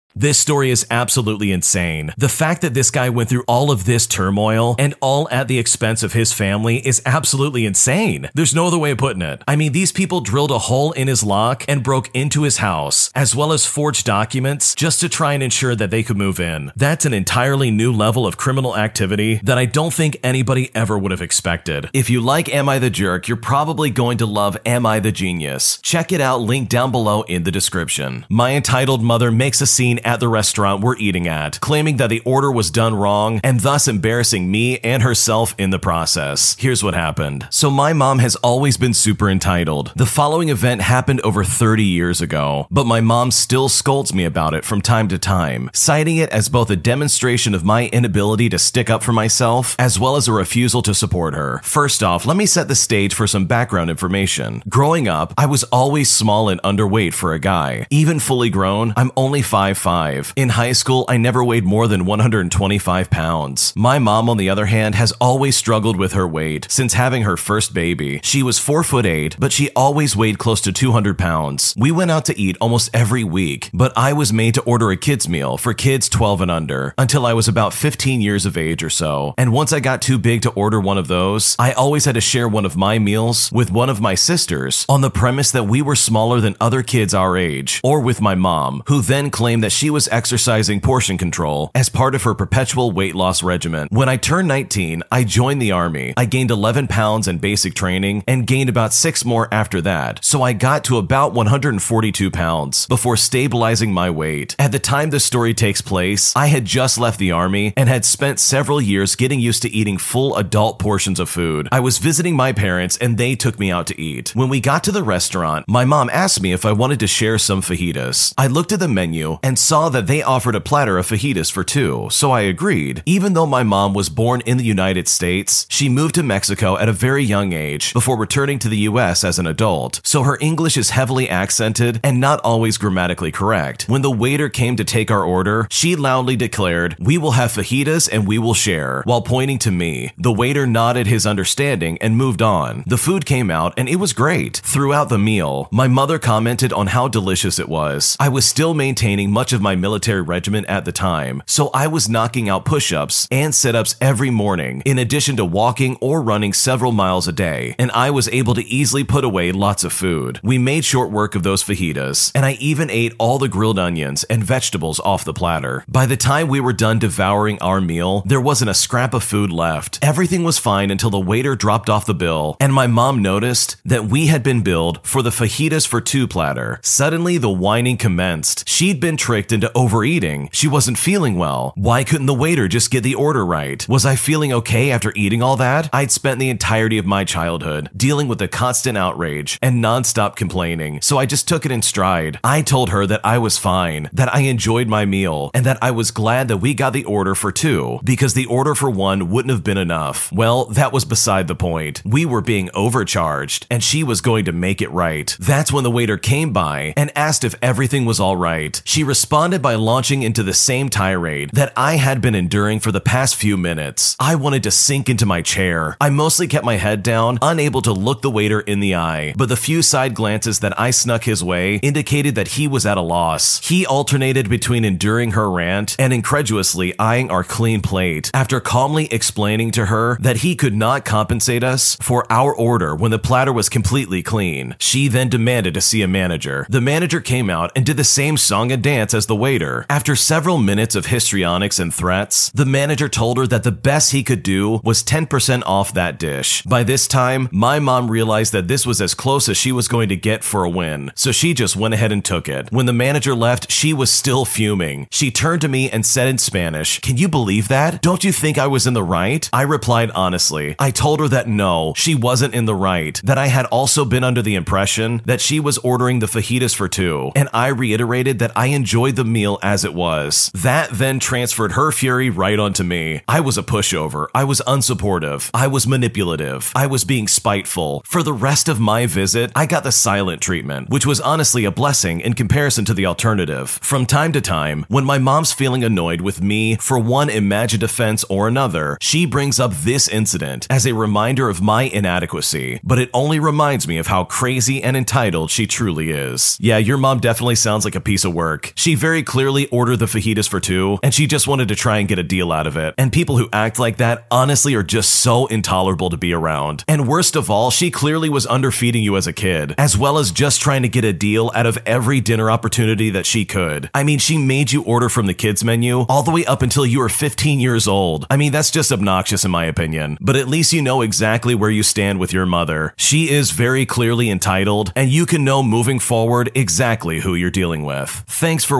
This 0.15 0.37
story 0.37 0.71
is 0.71 0.85
absolutely 0.91 1.51
insane. 1.51 2.13
The 2.17 2.27
fact 2.27 2.61
that 2.61 2.73
this 2.73 2.91
guy 2.91 3.09
went 3.09 3.29
through 3.29 3.45
all 3.47 3.71
of 3.71 3.85
this 3.85 4.05
turmoil 4.05 4.75
and 4.77 4.93
all 4.99 5.29
at 5.29 5.47
the 5.47 5.57
expense 5.57 6.03
of 6.03 6.11
his 6.11 6.33
family 6.33 6.85
is 6.85 7.01
absolutely 7.05 7.65
insane. 7.65 8.29
There's 8.33 8.53
no 8.53 8.67
other 8.67 8.77
way 8.77 8.91
of 8.91 8.97
putting 8.97 9.21
it. 9.21 9.41
I 9.47 9.55
mean, 9.55 9.71
these 9.71 9.93
people 9.93 10.19
drilled 10.19 10.51
a 10.51 10.59
hole 10.59 10.91
in 10.91 11.07
his 11.07 11.23
lock 11.23 11.63
and 11.67 11.83
broke 11.83 12.13
into 12.13 12.43
his 12.43 12.57
house, 12.57 13.09
as 13.15 13.33
well 13.33 13.53
as 13.53 13.65
forged 13.65 14.05
documents 14.05 14.75
just 14.75 14.99
to 14.99 15.07
try 15.07 15.33
and 15.33 15.41
ensure 15.41 15.75
that 15.75 15.91
they 15.91 16.03
could 16.03 16.17
move 16.17 16.39
in. 16.41 16.73
That's 16.75 17.05
an 17.05 17.13
entirely 17.13 17.71
new 17.71 17.93
level 17.93 18.27
of 18.27 18.35
criminal 18.35 18.75
activity 18.75 19.39
that 19.43 19.57
I 19.57 19.65
don't 19.65 19.93
think 19.93 20.17
anybody 20.23 20.71
ever 20.75 20.97
would 20.97 21.11
have 21.11 21.21
expected. 21.21 21.89
If 21.93 22.09
you 22.09 22.19
like 22.19 22.53
Am 22.53 22.67
I 22.67 22.79
the 22.79 22.89
Jerk, 22.89 23.29
you're 23.29 23.37
probably 23.37 23.89
going 23.89 24.17
to 24.17 24.25
love 24.25 24.57
Am 24.65 24.85
I 24.85 24.99
the 24.99 25.13
Genius. 25.13 25.79
Check 25.81 26.11
it 26.11 26.19
out, 26.19 26.41
link 26.41 26.67
down 26.67 26.91
below 26.91 27.21
in 27.23 27.43
the 27.43 27.51
description. 27.51 28.25
My 28.27 28.53
entitled 28.55 29.01
mother 29.01 29.31
makes 29.31 29.61
a 29.61 29.67
scene 29.67 29.99
at 30.05 30.19
the 30.19 30.27
restaurant 30.27 30.83
we're 30.83 30.97
eating 30.97 31.27
at, 31.27 31.59
claiming 31.59 31.97
that 31.97 32.09
the 32.09 32.21
order 32.21 32.51
was 32.51 32.71
done 32.71 32.95
wrong 32.95 33.39
and 33.43 33.59
thus 33.59 33.87
embarrassing 33.87 34.49
me 34.49 34.79
and 34.79 35.03
herself 35.03 35.55
in 35.57 35.69
the 35.69 35.79
process. 35.79 36.55
Here's 36.59 36.83
what 36.83 36.93
happened. 36.93 37.47
So, 37.49 37.69
my 37.69 37.93
mom 37.93 38.19
has 38.19 38.35
always 38.37 38.77
been 38.77 38.93
super 38.93 39.29
entitled. 39.29 39.91
The 39.95 40.05
following 40.05 40.49
event 40.49 40.81
happened 40.81 41.21
over 41.21 41.43
30 41.43 41.83
years 41.83 42.21
ago, 42.21 42.67
but 42.71 42.85
my 42.85 43.01
mom 43.01 43.31
still 43.31 43.69
scolds 43.69 44.13
me 44.13 44.25
about 44.25 44.53
it 44.53 44.65
from 44.65 44.81
time 44.81 45.07
to 45.09 45.17
time, 45.17 45.69
citing 45.73 46.17
it 46.17 46.29
as 46.29 46.49
both 46.49 46.69
a 46.69 46.75
demonstration 46.75 47.53
of 47.53 47.63
my 47.63 47.87
inability 47.87 48.49
to 48.49 48.59
stick 48.59 48.89
up 48.89 49.03
for 49.03 49.13
myself 49.13 49.75
as 49.79 49.99
well 49.99 50.15
as 50.15 50.27
a 50.27 50.33
refusal 50.33 50.81
to 50.81 50.93
support 50.93 51.33
her. 51.33 51.59
First 51.63 52.03
off, 52.03 52.25
let 52.25 52.37
me 52.37 52.45
set 52.45 52.67
the 52.67 52.75
stage 52.75 53.13
for 53.13 53.27
some 53.27 53.45
background 53.45 53.89
information. 53.89 54.63
Growing 54.69 55.07
up, 55.07 55.33
I 55.37 55.45
was 55.45 55.63
always 55.65 56.09
small 56.09 56.49
and 56.49 56.61
underweight 56.61 57.13
for 57.13 57.33
a 57.33 57.39
guy. 57.39 57.87
Even 57.89 58.19
fully 58.19 58.49
grown, 58.49 58.93
I'm 58.95 59.11
only 59.15 59.41
5'5 59.41 59.90
in 59.91 60.49
high 60.49 60.71
school, 60.71 61.03
I 61.09 61.17
never 61.17 61.43
weighed 61.43 61.65
more 61.65 61.85
than 61.85 62.05
125 62.05 63.09
pounds. 63.09 63.73
My 63.75 63.99
mom, 63.99 64.29
on 64.29 64.37
the 64.37 64.49
other 64.49 64.67
hand, 64.67 64.95
has 64.95 65.11
always 65.19 65.57
struggled 65.57 65.97
with 65.97 66.13
her 66.13 66.25
weight 66.25 66.65
since 66.69 66.93
having 66.93 67.23
her 67.23 67.35
first 67.35 67.73
baby. 67.73 68.21
She 68.23 68.41
was 68.41 68.57
4 68.57 68.83
foot 68.83 69.05
8, 69.05 69.35
but 69.37 69.51
she 69.51 69.69
always 69.75 70.15
weighed 70.15 70.37
close 70.37 70.61
to 70.61 70.71
200 70.71 71.17
pounds. 71.17 71.73
We 71.77 71.91
went 71.91 72.09
out 72.09 72.23
to 72.25 72.39
eat 72.39 72.55
almost 72.61 72.89
every 72.93 73.25
week, 73.25 73.69
but 73.73 73.91
I 73.97 74.13
was 74.13 74.31
made 74.31 74.53
to 74.53 74.61
order 74.61 74.91
a 74.91 74.97
kids 74.97 75.27
meal 75.27 75.57
for 75.57 75.73
kids 75.73 76.07
12 76.07 76.39
and 76.39 76.51
under 76.51 76.93
until 76.97 77.25
I 77.25 77.33
was 77.33 77.49
about 77.49 77.73
15 77.73 78.21
years 78.21 78.45
of 78.45 78.55
age 78.55 78.83
or 78.83 78.89
so. 78.89 79.33
And 79.37 79.51
once 79.51 79.73
I 79.73 79.81
got 79.81 80.01
too 80.01 80.17
big 80.17 80.41
to 80.43 80.51
order 80.51 80.79
one 80.79 80.97
of 80.97 81.09
those, 81.09 81.57
I 81.59 81.73
always 81.73 82.05
had 82.05 82.15
to 82.15 82.21
share 82.21 82.47
one 82.47 82.65
of 82.65 82.77
my 82.77 82.97
meals 82.97 83.51
with 83.51 83.71
one 83.71 83.89
of 83.89 83.99
my 83.99 84.15
sisters 84.15 84.85
on 84.87 85.01
the 85.01 85.11
premise 85.11 85.51
that 85.51 85.65
we 85.65 85.81
were 85.81 85.97
smaller 85.97 86.39
than 86.39 86.55
other 86.61 86.81
kids 86.81 87.13
our 87.13 87.35
age, 87.35 87.81
or 87.83 87.99
with 87.99 88.21
my 88.21 88.35
mom, 88.35 88.83
who 88.87 89.01
then 89.01 89.29
claimed 89.29 89.63
that 89.63 89.71
she 89.80 89.80
was 89.89 90.07
exercising 90.09 90.81
portion 90.81 91.17
control 91.17 91.71
as 91.73 91.89
part 91.89 92.15
of 92.15 92.23
her 92.23 92.33
perpetual 92.33 92.91
weight 92.91 93.15
loss 93.15 93.43
regimen. 93.43 93.87
When 93.91 94.09
I 94.09 94.17
turned 94.17 94.47
19, 94.47 95.03
I 95.11 95.23
joined 95.23 95.61
the 95.61 95.71
army. 95.71 96.13
I 96.17 96.25
gained 96.25 96.51
11 96.51 96.87
pounds 96.87 97.27
in 97.27 97.37
basic 97.39 97.73
training 97.73 98.23
and 98.27 98.47
gained 98.47 98.69
about 98.69 98.93
six 98.93 99.25
more 99.25 99.47
after 99.51 99.81
that. 99.81 100.23
So 100.23 100.41
I 100.41 100.53
got 100.53 100.83
to 100.85 100.97
about 100.97 101.33
142 101.33 102.31
pounds 102.31 102.85
before 102.87 103.17
stabilizing 103.17 103.93
my 103.93 104.09
weight. 104.09 104.55
At 104.59 104.71
the 104.71 104.79
time 104.79 105.09
this 105.09 105.25
story 105.25 105.53
takes 105.53 105.81
place, 105.81 106.35
I 106.35 106.47
had 106.47 106.65
just 106.65 106.97
left 106.97 107.19
the 107.19 107.31
army 107.31 107.73
and 107.75 107.89
had 107.89 108.05
spent 108.05 108.39
several 108.39 108.81
years 108.81 109.15
getting 109.15 109.39
used 109.39 109.61
to 109.63 109.69
eating 109.69 109.97
full 109.97 110.35
adult 110.37 110.79
portions 110.79 111.19
of 111.19 111.29
food. 111.29 111.67
I 111.71 111.79
was 111.79 111.97
visiting 111.97 112.35
my 112.35 112.51
parents 112.53 112.97
and 112.97 113.17
they 113.17 113.35
took 113.35 113.59
me 113.59 113.71
out 113.71 113.87
to 113.87 113.99
eat. 113.99 114.35
When 114.35 114.49
we 114.49 114.59
got 114.59 114.83
to 114.85 114.91
the 114.91 115.03
restaurant, 115.03 115.65
my 115.67 115.85
mom 115.85 116.09
asked 116.09 116.41
me 116.41 116.53
if 116.53 116.65
I 116.65 116.71
wanted 116.71 116.99
to 116.99 117.07
share 117.07 117.37
some 117.37 117.61
fajitas. 117.61 118.33
I 118.37 118.47
looked 118.47 118.71
at 118.71 118.79
the 118.79 118.87
menu 118.87 119.39
and 119.43 119.57
saw 119.71 119.87
that 119.87 120.05
they 120.05 120.21
offered 120.21 120.53
a 120.53 120.59
platter 120.59 120.97
of 120.97 121.07
fajitas 121.07 121.49
for 121.49 121.63
two, 121.63 122.09
so 122.11 122.29
I 122.29 122.41
agreed. 122.41 123.01
Even 123.05 123.31
though 123.31 123.45
my 123.45 123.63
mom 123.63 123.93
was 123.93 124.09
born 124.09 124.41
in 124.41 124.57
the 124.57 124.65
United 124.65 125.07
States, 125.07 125.65
she 125.69 125.87
moved 125.87 126.15
to 126.15 126.23
Mexico 126.23 126.77
at 126.77 126.89
a 126.89 126.99
very 127.07 127.23
young 127.23 127.53
age 127.53 127.93
before 127.93 128.17
returning 128.17 128.59
to 128.59 128.67
the 128.67 128.83
US 128.89 129.23
as 129.23 129.39
an 129.39 129.47
adult, 129.47 130.01
so 130.03 130.23
her 130.23 130.37
English 130.41 130.75
is 130.75 130.89
heavily 130.89 131.29
accented 131.29 132.01
and 132.03 132.19
not 132.19 132.41
always 132.41 132.77
grammatically 132.77 133.31
correct. 133.31 133.85
When 133.87 134.01
the 134.01 134.11
waiter 134.11 134.49
came 134.49 134.75
to 134.75 134.83
take 134.83 135.09
our 135.09 135.23
order, 135.23 135.67
she 135.71 135.95
loudly 135.95 136.35
declared, 136.35 136.97
We 136.99 137.17
will 137.17 137.39
have 137.39 137.53
fajitas 137.53 138.09
and 138.11 138.27
we 138.27 138.39
will 138.39 138.53
share, 138.53 139.03
while 139.05 139.21
pointing 139.21 139.59
to 139.59 139.71
me. 139.71 140.11
The 140.17 140.33
waiter 140.33 140.67
nodded 140.67 141.07
his 141.07 141.25
understanding 141.25 141.97
and 142.01 142.17
moved 142.17 142.41
on. 142.41 142.83
The 142.87 142.97
food 142.97 143.25
came 143.25 143.49
out 143.49 143.73
and 143.77 143.87
it 143.87 144.01
was 144.01 144.11
great. 144.11 144.57
Throughout 144.65 145.07
the 145.07 145.17
meal, 145.17 145.69
my 145.71 145.87
mother 145.87 146.19
commented 146.19 146.73
on 146.73 146.87
how 146.87 147.07
delicious 147.07 147.57
it 147.57 147.69
was. 147.69 148.17
I 148.19 148.27
was 148.27 148.45
still 148.45 148.73
maintaining 148.73 149.31
much 149.31 149.53
of 149.53 149.60
my 149.61 149.75
military 149.75 150.21
regiment 150.21 150.67
at 150.67 150.85
the 150.85 150.91
time, 150.91 151.43
so 151.45 151.69
I 151.73 151.87
was 151.87 152.09
knocking 152.09 152.49
out 152.49 152.65
push 152.65 152.91
ups 152.91 153.27
and 153.31 153.53
sit 153.53 153.75
ups 153.75 153.95
every 154.01 154.29
morning, 154.29 154.81
in 154.85 154.97
addition 154.97 155.35
to 155.37 155.45
walking 155.45 155.97
or 156.01 156.21
running 156.21 156.53
several 156.53 156.91
miles 156.91 157.27
a 157.27 157.31
day, 157.31 157.75
and 157.77 157.91
I 157.91 158.09
was 158.09 158.27
able 158.29 158.53
to 158.55 158.65
easily 158.65 159.03
put 159.03 159.23
away 159.23 159.51
lots 159.51 159.83
of 159.83 159.93
food. 159.93 160.39
We 160.43 160.57
made 160.57 160.85
short 160.85 161.11
work 161.11 161.35
of 161.35 161.43
those 161.43 161.63
fajitas, 161.63 162.31
and 162.33 162.45
I 162.45 162.53
even 162.53 162.89
ate 162.89 163.13
all 163.19 163.37
the 163.37 163.47
grilled 163.47 163.79
onions 163.79 164.23
and 164.25 164.43
vegetables 164.43 164.99
off 165.01 165.25
the 165.25 165.33
platter. 165.33 165.83
By 165.87 166.05
the 166.05 166.17
time 166.17 166.47
we 166.47 166.59
were 166.59 166.73
done 166.73 166.99
devouring 166.99 167.59
our 167.61 167.81
meal, 167.81 168.23
there 168.25 168.41
wasn't 168.41 168.71
a 168.71 168.75
scrap 168.75 169.13
of 169.13 169.23
food 169.23 169.51
left. 169.51 169.99
Everything 170.01 170.43
was 170.43 170.57
fine 170.57 170.91
until 170.91 171.09
the 171.09 171.19
waiter 171.19 171.55
dropped 171.55 171.89
off 171.89 172.05
the 172.05 172.13
bill, 172.13 172.57
and 172.59 172.73
my 172.73 172.87
mom 172.87 173.21
noticed 173.21 173.77
that 173.85 174.05
we 174.05 174.27
had 174.27 174.43
been 174.43 174.61
billed 174.61 175.05
for 175.05 175.21
the 175.21 175.29
fajitas 175.29 175.87
for 175.87 176.01
two 176.01 176.27
platter. 176.27 176.79
Suddenly, 176.81 177.37
the 177.37 177.49
whining 177.49 177.97
commenced. 177.97 178.67
She'd 178.67 178.99
been 178.99 179.17
tricked 179.17 179.50
into 179.51 179.71
overeating. 179.75 180.49
She 180.51 180.67
wasn't 180.67 180.97
feeling 180.97 181.35
well. 181.35 181.73
Why 181.75 182.03
couldn't 182.03 182.27
the 182.27 182.33
waiter 182.33 182.67
just 182.67 182.91
get 182.91 183.03
the 183.03 183.15
order 183.15 183.45
right? 183.45 183.85
Was 183.89 184.05
I 184.05 184.15
feeling 184.15 184.53
okay 184.53 184.91
after 184.91 185.11
eating 185.15 185.41
all 185.41 185.57
that? 185.57 185.89
I'd 185.91 186.11
spent 186.11 186.39
the 186.39 186.49
entirety 186.49 186.97
of 186.97 187.05
my 187.05 187.23
childhood 187.23 187.89
dealing 187.95 188.27
with 188.27 188.39
the 188.39 188.47
constant 188.47 188.97
outrage 188.97 189.57
and 189.61 189.83
nonstop 189.83 190.35
complaining, 190.35 191.01
so 191.01 191.17
I 191.17 191.25
just 191.25 191.47
took 191.47 191.65
it 191.65 191.71
in 191.71 191.81
stride. 191.81 192.39
I 192.43 192.61
told 192.61 192.89
her 192.89 193.05
that 193.07 193.21
I 193.23 193.37
was 193.39 193.57
fine, 193.57 194.09
that 194.13 194.33
I 194.33 194.41
enjoyed 194.41 194.87
my 194.87 195.05
meal, 195.05 195.51
and 195.53 195.65
that 195.65 195.79
I 195.81 195.91
was 195.91 196.11
glad 196.11 196.47
that 196.47 196.57
we 196.57 196.73
got 196.73 196.93
the 196.93 197.05
order 197.05 197.35
for 197.35 197.51
two, 197.51 197.99
because 198.03 198.33
the 198.33 198.45
order 198.45 198.75
for 198.75 198.89
one 198.89 199.29
wouldn't 199.29 199.51
have 199.51 199.63
been 199.63 199.77
enough. 199.77 200.31
Well, 200.31 200.65
that 200.65 200.93
was 200.93 201.05
beside 201.05 201.47
the 201.47 201.55
point. 201.55 202.01
We 202.05 202.25
were 202.25 202.41
being 202.41 202.69
overcharged, 202.73 203.67
and 203.69 203.83
she 203.83 204.03
was 204.03 204.21
going 204.21 204.45
to 204.45 204.51
make 204.51 204.81
it 204.81 204.91
right. 204.91 205.35
That's 205.39 205.71
when 205.71 205.83
the 205.83 205.91
waiter 205.91 206.17
came 206.17 206.53
by 206.53 206.93
and 206.95 207.11
asked 207.17 207.43
if 207.43 207.55
everything 207.61 208.05
was 208.05 208.19
all 208.19 208.37
right. 208.37 208.81
She 208.85 209.03
responded 209.03 209.30
by 209.31 209.75
launching 209.75 210.23
into 210.23 210.43
the 210.43 210.53
same 210.53 210.89
tirade 210.89 211.51
that 211.53 211.71
I 211.77 211.95
had 211.95 212.19
been 212.19 212.35
enduring 212.35 212.81
for 212.81 212.91
the 212.91 212.99
past 212.99 213.37
few 213.37 213.55
minutes. 213.55 214.17
I 214.19 214.35
wanted 214.35 214.61
to 214.63 214.71
sink 214.71 215.07
into 215.07 215.25
my 215.25 215.41
chair. 215.41 215.95
I 216.01 216.09
mostly 216.09 216.47
kept 216.47 216.65
my 216.65 216.75
head 216.75 217.01
down, 217.01 217.39
unable 217.41 217.81
to 217.83 217.93
look 217.93 218.21
the 218.21 218.29
waiter 218.29 218.59
in 218.59 218.81
the 218.81 218.95
eye, 218.95 219.33
but 219.37 219.47
the 219.47 219.55
few 219.55 219.83
side 219.83 220.15
glances 220.15 220.59
that 220.59 220.77
I 220.77 220.91
snuck 220.91 221.23
his 221.23 221.41
way 221.41 221.77
indicated 221.77 222.35
that 222.35 222.49
he 222.49 222.67
was 222.67 222.85
at 222.85 222.97
a 222.97 223.01
loss. 223.01 223.65
He 223.65 223.85
alternated 223.85 224.49
between 224.49 224.83
enduring 224.83 225.31
her 225.31 225.49
rant 225.49 225.95
and 225.97 226.11
incredulously 226.11 226.93
eyeing 226.99 227.31
our 227.31 227.45
clean 227.45 227.81
plate 227.81 228.31
after 228.33 228.59
calmly 228.59 229.07
explaining 229.13 229.71
to 229.71 229.85
her 229.85 230.17
that 230.19 230.37
he 230.37 230.57
could 230.57 230.75
not 230.75 231.05
compensate 231.05 231.63
us 231.63 231.95
for 232.01 232.29
our 232.29 232.53
order 232.53 232.93
when 232.93 233.11
the 233.11 233.17
platter 233.17 233.53
was 233.53 233.69
completely 233.69 234.21
clean. 234.21 234.75
She 234.77 235.07
then 235.07 235.29
demanded 235.29 235.73
to 235.75 235.79
see 235.81 236.01
a 236.01 236.07
manager. 236.09 236.67
The 236.69 236.81
manager 236.81 237.21
came 237.21 237.49
out 237.49 237.71
and 237.77 237.85
did 237.85 237.95
the 237.95 238.03
same 238.03 238.35
song 238.35 238.73
and 238.73 238.83
dance 238.83 239.13
as 239.13 239.20
as 239.21 239.27
the 239.27 239.35
waiter. 239.35 239.85
After 239.87 240.15
several 240.15 240.57
minutes 240.57 240.95
of 240.95 241.05
histrionics 241.05 241.77
and 241.77 241.93
threats, 241.93 242.49
the 242.55 242.65
manager 242.65 243.07
told 243.07 243.37
her 243.37 243.45
that 243.45 243.61
the 243.61 243.71
best 243.71 244.13
he 244.13 244.23
could 244.23 244.41
do 244.41 244.81
was 244.83 245.03
10% 245.03 245.61
off 245.67 245.93
that 245.93 246.17
dish. 246.17 246.63
By 246.63 246.81
this 246.81 247.07
time, 247.07 247.47
my 247.51 247.77
mom 247.77 248.09
realized 248.09 248.51
that 248.53 248.67
this 248.67 248.83
was 248.83 248.99
as 248.99 249.13
close 249.13 249.47
as 249.47 249.57
she 249.57 249.71
was 249.71 249.87
going 249.87 250.09
to 250.09 250.15
get 250.15 250.43
for 250.43 250.63
a 250.63 250.69
win, 250.71 251.11
so 251.13 251.31
she 251.31 251.53
just 251.53 251.75
went 251.75 251.93
ahead 251.93 252.11
and 252.11 252.25
took 252.25 252.49
it. 252.49 252.71
When 252.71 252.87
the 252.87 252.93
manager 252.93 253.35
left, 253.35 253.71
she 253.71 253.93
was 253.93 254.09
still 254.09 254.43
fuming. 254.43 255.07
She 255.11 255.29
turned 255.29 255.61
to 255.61 255.67
me 255.67 255.87
and 255.91 256.03
said 256.03 256.27
in 256.27 256.39
Spanish, 256.39 256.99
Can 256.99 257.17
you 257.17 257.29
believe 257.29 257.67
that? 257.67 258.01
Don't 258.01 258.23
you 258.23 258.31
think 258.31 258.57
I 258.57 258.65
was 258.65 258.87
in 258.87 258.95
the 258.95 259.03
right? 259.03 259.47
I 259.53 259.61
replied 259.61 260.09
honestly. 260.15 260.75
I 260.79 260.89
told 260.89 261.19
her 261.19 261.27
that 261.27 261.47
no, 261.47 261.93
she 261.95 262.15
wasn't 262.15 262.55
in 262.55 262.65
the 262.65 262.73
right, 262.73 263.21
that 263.23 263.37
I 263.37 263.47
had 263.47 263.67
also 263.67 264.03
been 264.03 264.23
under 264.23 264.41
the 264.41 264.55
impression 264.55 265.21
that 265.25 265.41
she 265.41 265.59
was 265.59 265.77
ordering 265.79 266.17
the 266.17 266.25
fajitas 266.25 266.73
for 266.73 266.87
two, 266.87 267.31
and 267.35 267.49
I 267.53 267.67
reiterated 267.67 268.39
that 268.39 268.51
I 268.55 268.67
enjoyed 268.67 269.10
the 269.11 269.25
meal 269.25 269.59
as 269.61 269.85
it 269.85 269.93
was. 269.93 270.51
That 270.53 270.89
then 270.91 271.19
transferred 271.19 271.73
her 271.73 271.91
fury 271.91 272.29
right 272.29 272.59
onto 272.59 272.83
me. 272.83 273.21
I 273.27 273.39
was 273.39 273.57
a 273.57 273.63
pushover. 273.63 274.27
I 274.33 274.43
was 274.43 274.61
unsupportive. 274.67 275.49
I 275.53 275.67
was 275.67 275.87
manipulative. 275.87 276.71
I 276.75 276.87
was 276.87 277.03
being 277.03 277.27
spiteful. 277.27 278.01
For 278.05 278.23
the 278.23 278.33
rest 278.33 278.69
of 278.69 278.79
my 278.79 279.05
visit, 279.05 279.51
I 279.55 279.65
got 279.65 279.83
the 279.83 279.91
silent 279.91 280.41
treatment, 280.41 280.89
which 280.89 281.05
was 281.05 281.21
honestly 281.21 281.65
a 281.65 281.71
blessing 281.71 282.19
in 282.21 282.33
comparison 282.33 282.85
to 282.85 282.93
the 282.93 283.05
alternative. 283.05 283.79
From 283.81 284.05
time 284.05 284.31
to 284.33 284.41
time, 284.41 284.85
when 284.87 285.05
my 285.05 285.17
mom's 285.17 285.53
feeling 285.53 285.83
annoyed 285.83 286.21
with 286.21 286.41
me 286.41 286.75
for 286.77 286.97
one 286.97 287.29
imagined 287.29 287.83
offense 287.83 288.23
or 288.25 288.47
another, 288.47 288.97
she 289.01 289.25
brings 289.25 289.59
up 289.59 289.73
this 289.73 290.07
incident 290.07 290.67
as 290.69 290.85
a 290.85 290.93
reminder 290.93 291.49
of 291.49 291.61
my 291.61 291.83
inadequacy, 291.83 292.79
but 292.83 292.99
it 292.99 293.09
only 293.13 293.39
reminds 293.39 293.87
me 293.87 293.97
of 293.97 294.07
how 294.07 294.23
crazy 294.23 294.81
and 294.81 294.95
entitled 294.95 295.51
she 295.51 295.67
truly 295.67 296.11
is. 296.11 296.57
Yeah, 296.59 296.77
your 296.77 296.97
mom 296.97 297.19
definitely 297.19 297.55
sounds 297.55 297.85
like 297.85 297.95
a 297.95 298.01
piece 298.01 298.25
of 298.25 298.33
work. 298.33 298.73
She 298.75 298.95
very 299.01 299.23
clearly 299.23 299.65
ordered 299.69 299.97
the 299.97 300.05
fajitas 300.05 300.47
for 300.47 300.59
two, 300.59 300.99
and 301.01 301.11
she 301.11 301.25
just 301.25 301.47
wanted 301.47 301.67
to 301.69 301.75
try 301.75 301.97
and 301.97 302.07
get 302.07 302.19
a 302.19 302.23
deal 302.23 302.51
out 302.51 302.67
of 302.67 302.77
it. 302.77 302.93
And 302.99 303.11
people 303.11 303.35
who 303.35 303.49
act 303.51 303.79
like 303.79 303.97
that 303.97 304.27
honestly 304.29 304.75
are 304.75 304.83
just 304.83 305.09
so 305.15 305.47
intolerable 305.47 306.11
to 306.11 306.17
be 306.17 306.33
around. 306.33 306.83
And 306.87 307.07
worst 307.07 307.35
of 307.35 307.49
all, 307.49 307.71
she 307.71 307.89
clearly 307.89 308.29
was 308.29 308.45
underfeeding 308.45 309.01
you 309.01 309.17
as 309.17 309.25
a 309.25 309.33
kid, 309.33 309.73
as 309.79 309.97
well 309.97 310.19
as 310.19 310.31
just 310.31 310.61
trying 310.61 310.83
to 310.83 310.87
get 310.87 311.03
a 311.03 311.13
deal 311.13 311.51
out 311.55 311.65
of 311.65 311.79
every 311.87 312.21
dinner 312.21 312.51
opportunity 312.51 313.09
that 313.09 313.25
she 313.25 313.43
could. 313.43 313.89
I 313.95 314.03
mean, 314.03 314.19
she 314.19 314.37
made 314.37 314.71
you 314.71 314.83
order 314.83 315.09
from 315.09 315.25
the 315.25 315.33
kids 315.33 315.63
menu 315.63 316.01
all 316.01 316.21
the 316.21 316.29
way 316.29 316.45
up 316.45 316.61
until 316.61 316.85
you 316.85 316.99
were 316.99 317.09
15 317.09 317.59
years 317.59 317.87
old. 317.87 318.27
I 318.29 318.37
mean, 318.37 318.51
that's 318.51 318.69
just 318.69 318.91
obnoxious 318.91 319.43
in 319.43 319.49
my 319.49 319.65
opinion, 319.65 320.19
but 320.21 320.35
at 320.35 320.47
least 320.47 320.73
you 320.73 320.81
know 320.83 321.01
exactly 321.01 321.55
where 321.55 321.71
you 321.71 321.81
stand 321.81 322.19
with 322.19 322.33
your 322.33 322.45
mother. 322.45 322.93
She 322.97 323.31
is 323.31 323.49
very 323.49 323.87
clearly 323.87 324.29
entitled, 324.29 324.93
and 324.95 325.09
you 325.09 325.25
can 325.25 325.43
know 325.43 325.63
moving 325.63 325.97
forward 325.97 326.51
exactly 326.53 327.21
who 327.21 327.33
you're 327.33 327.49
dealing 327.49 327.83
with. 327.83 328.23
Thanks 328.27 328.63
for 328.63 328.79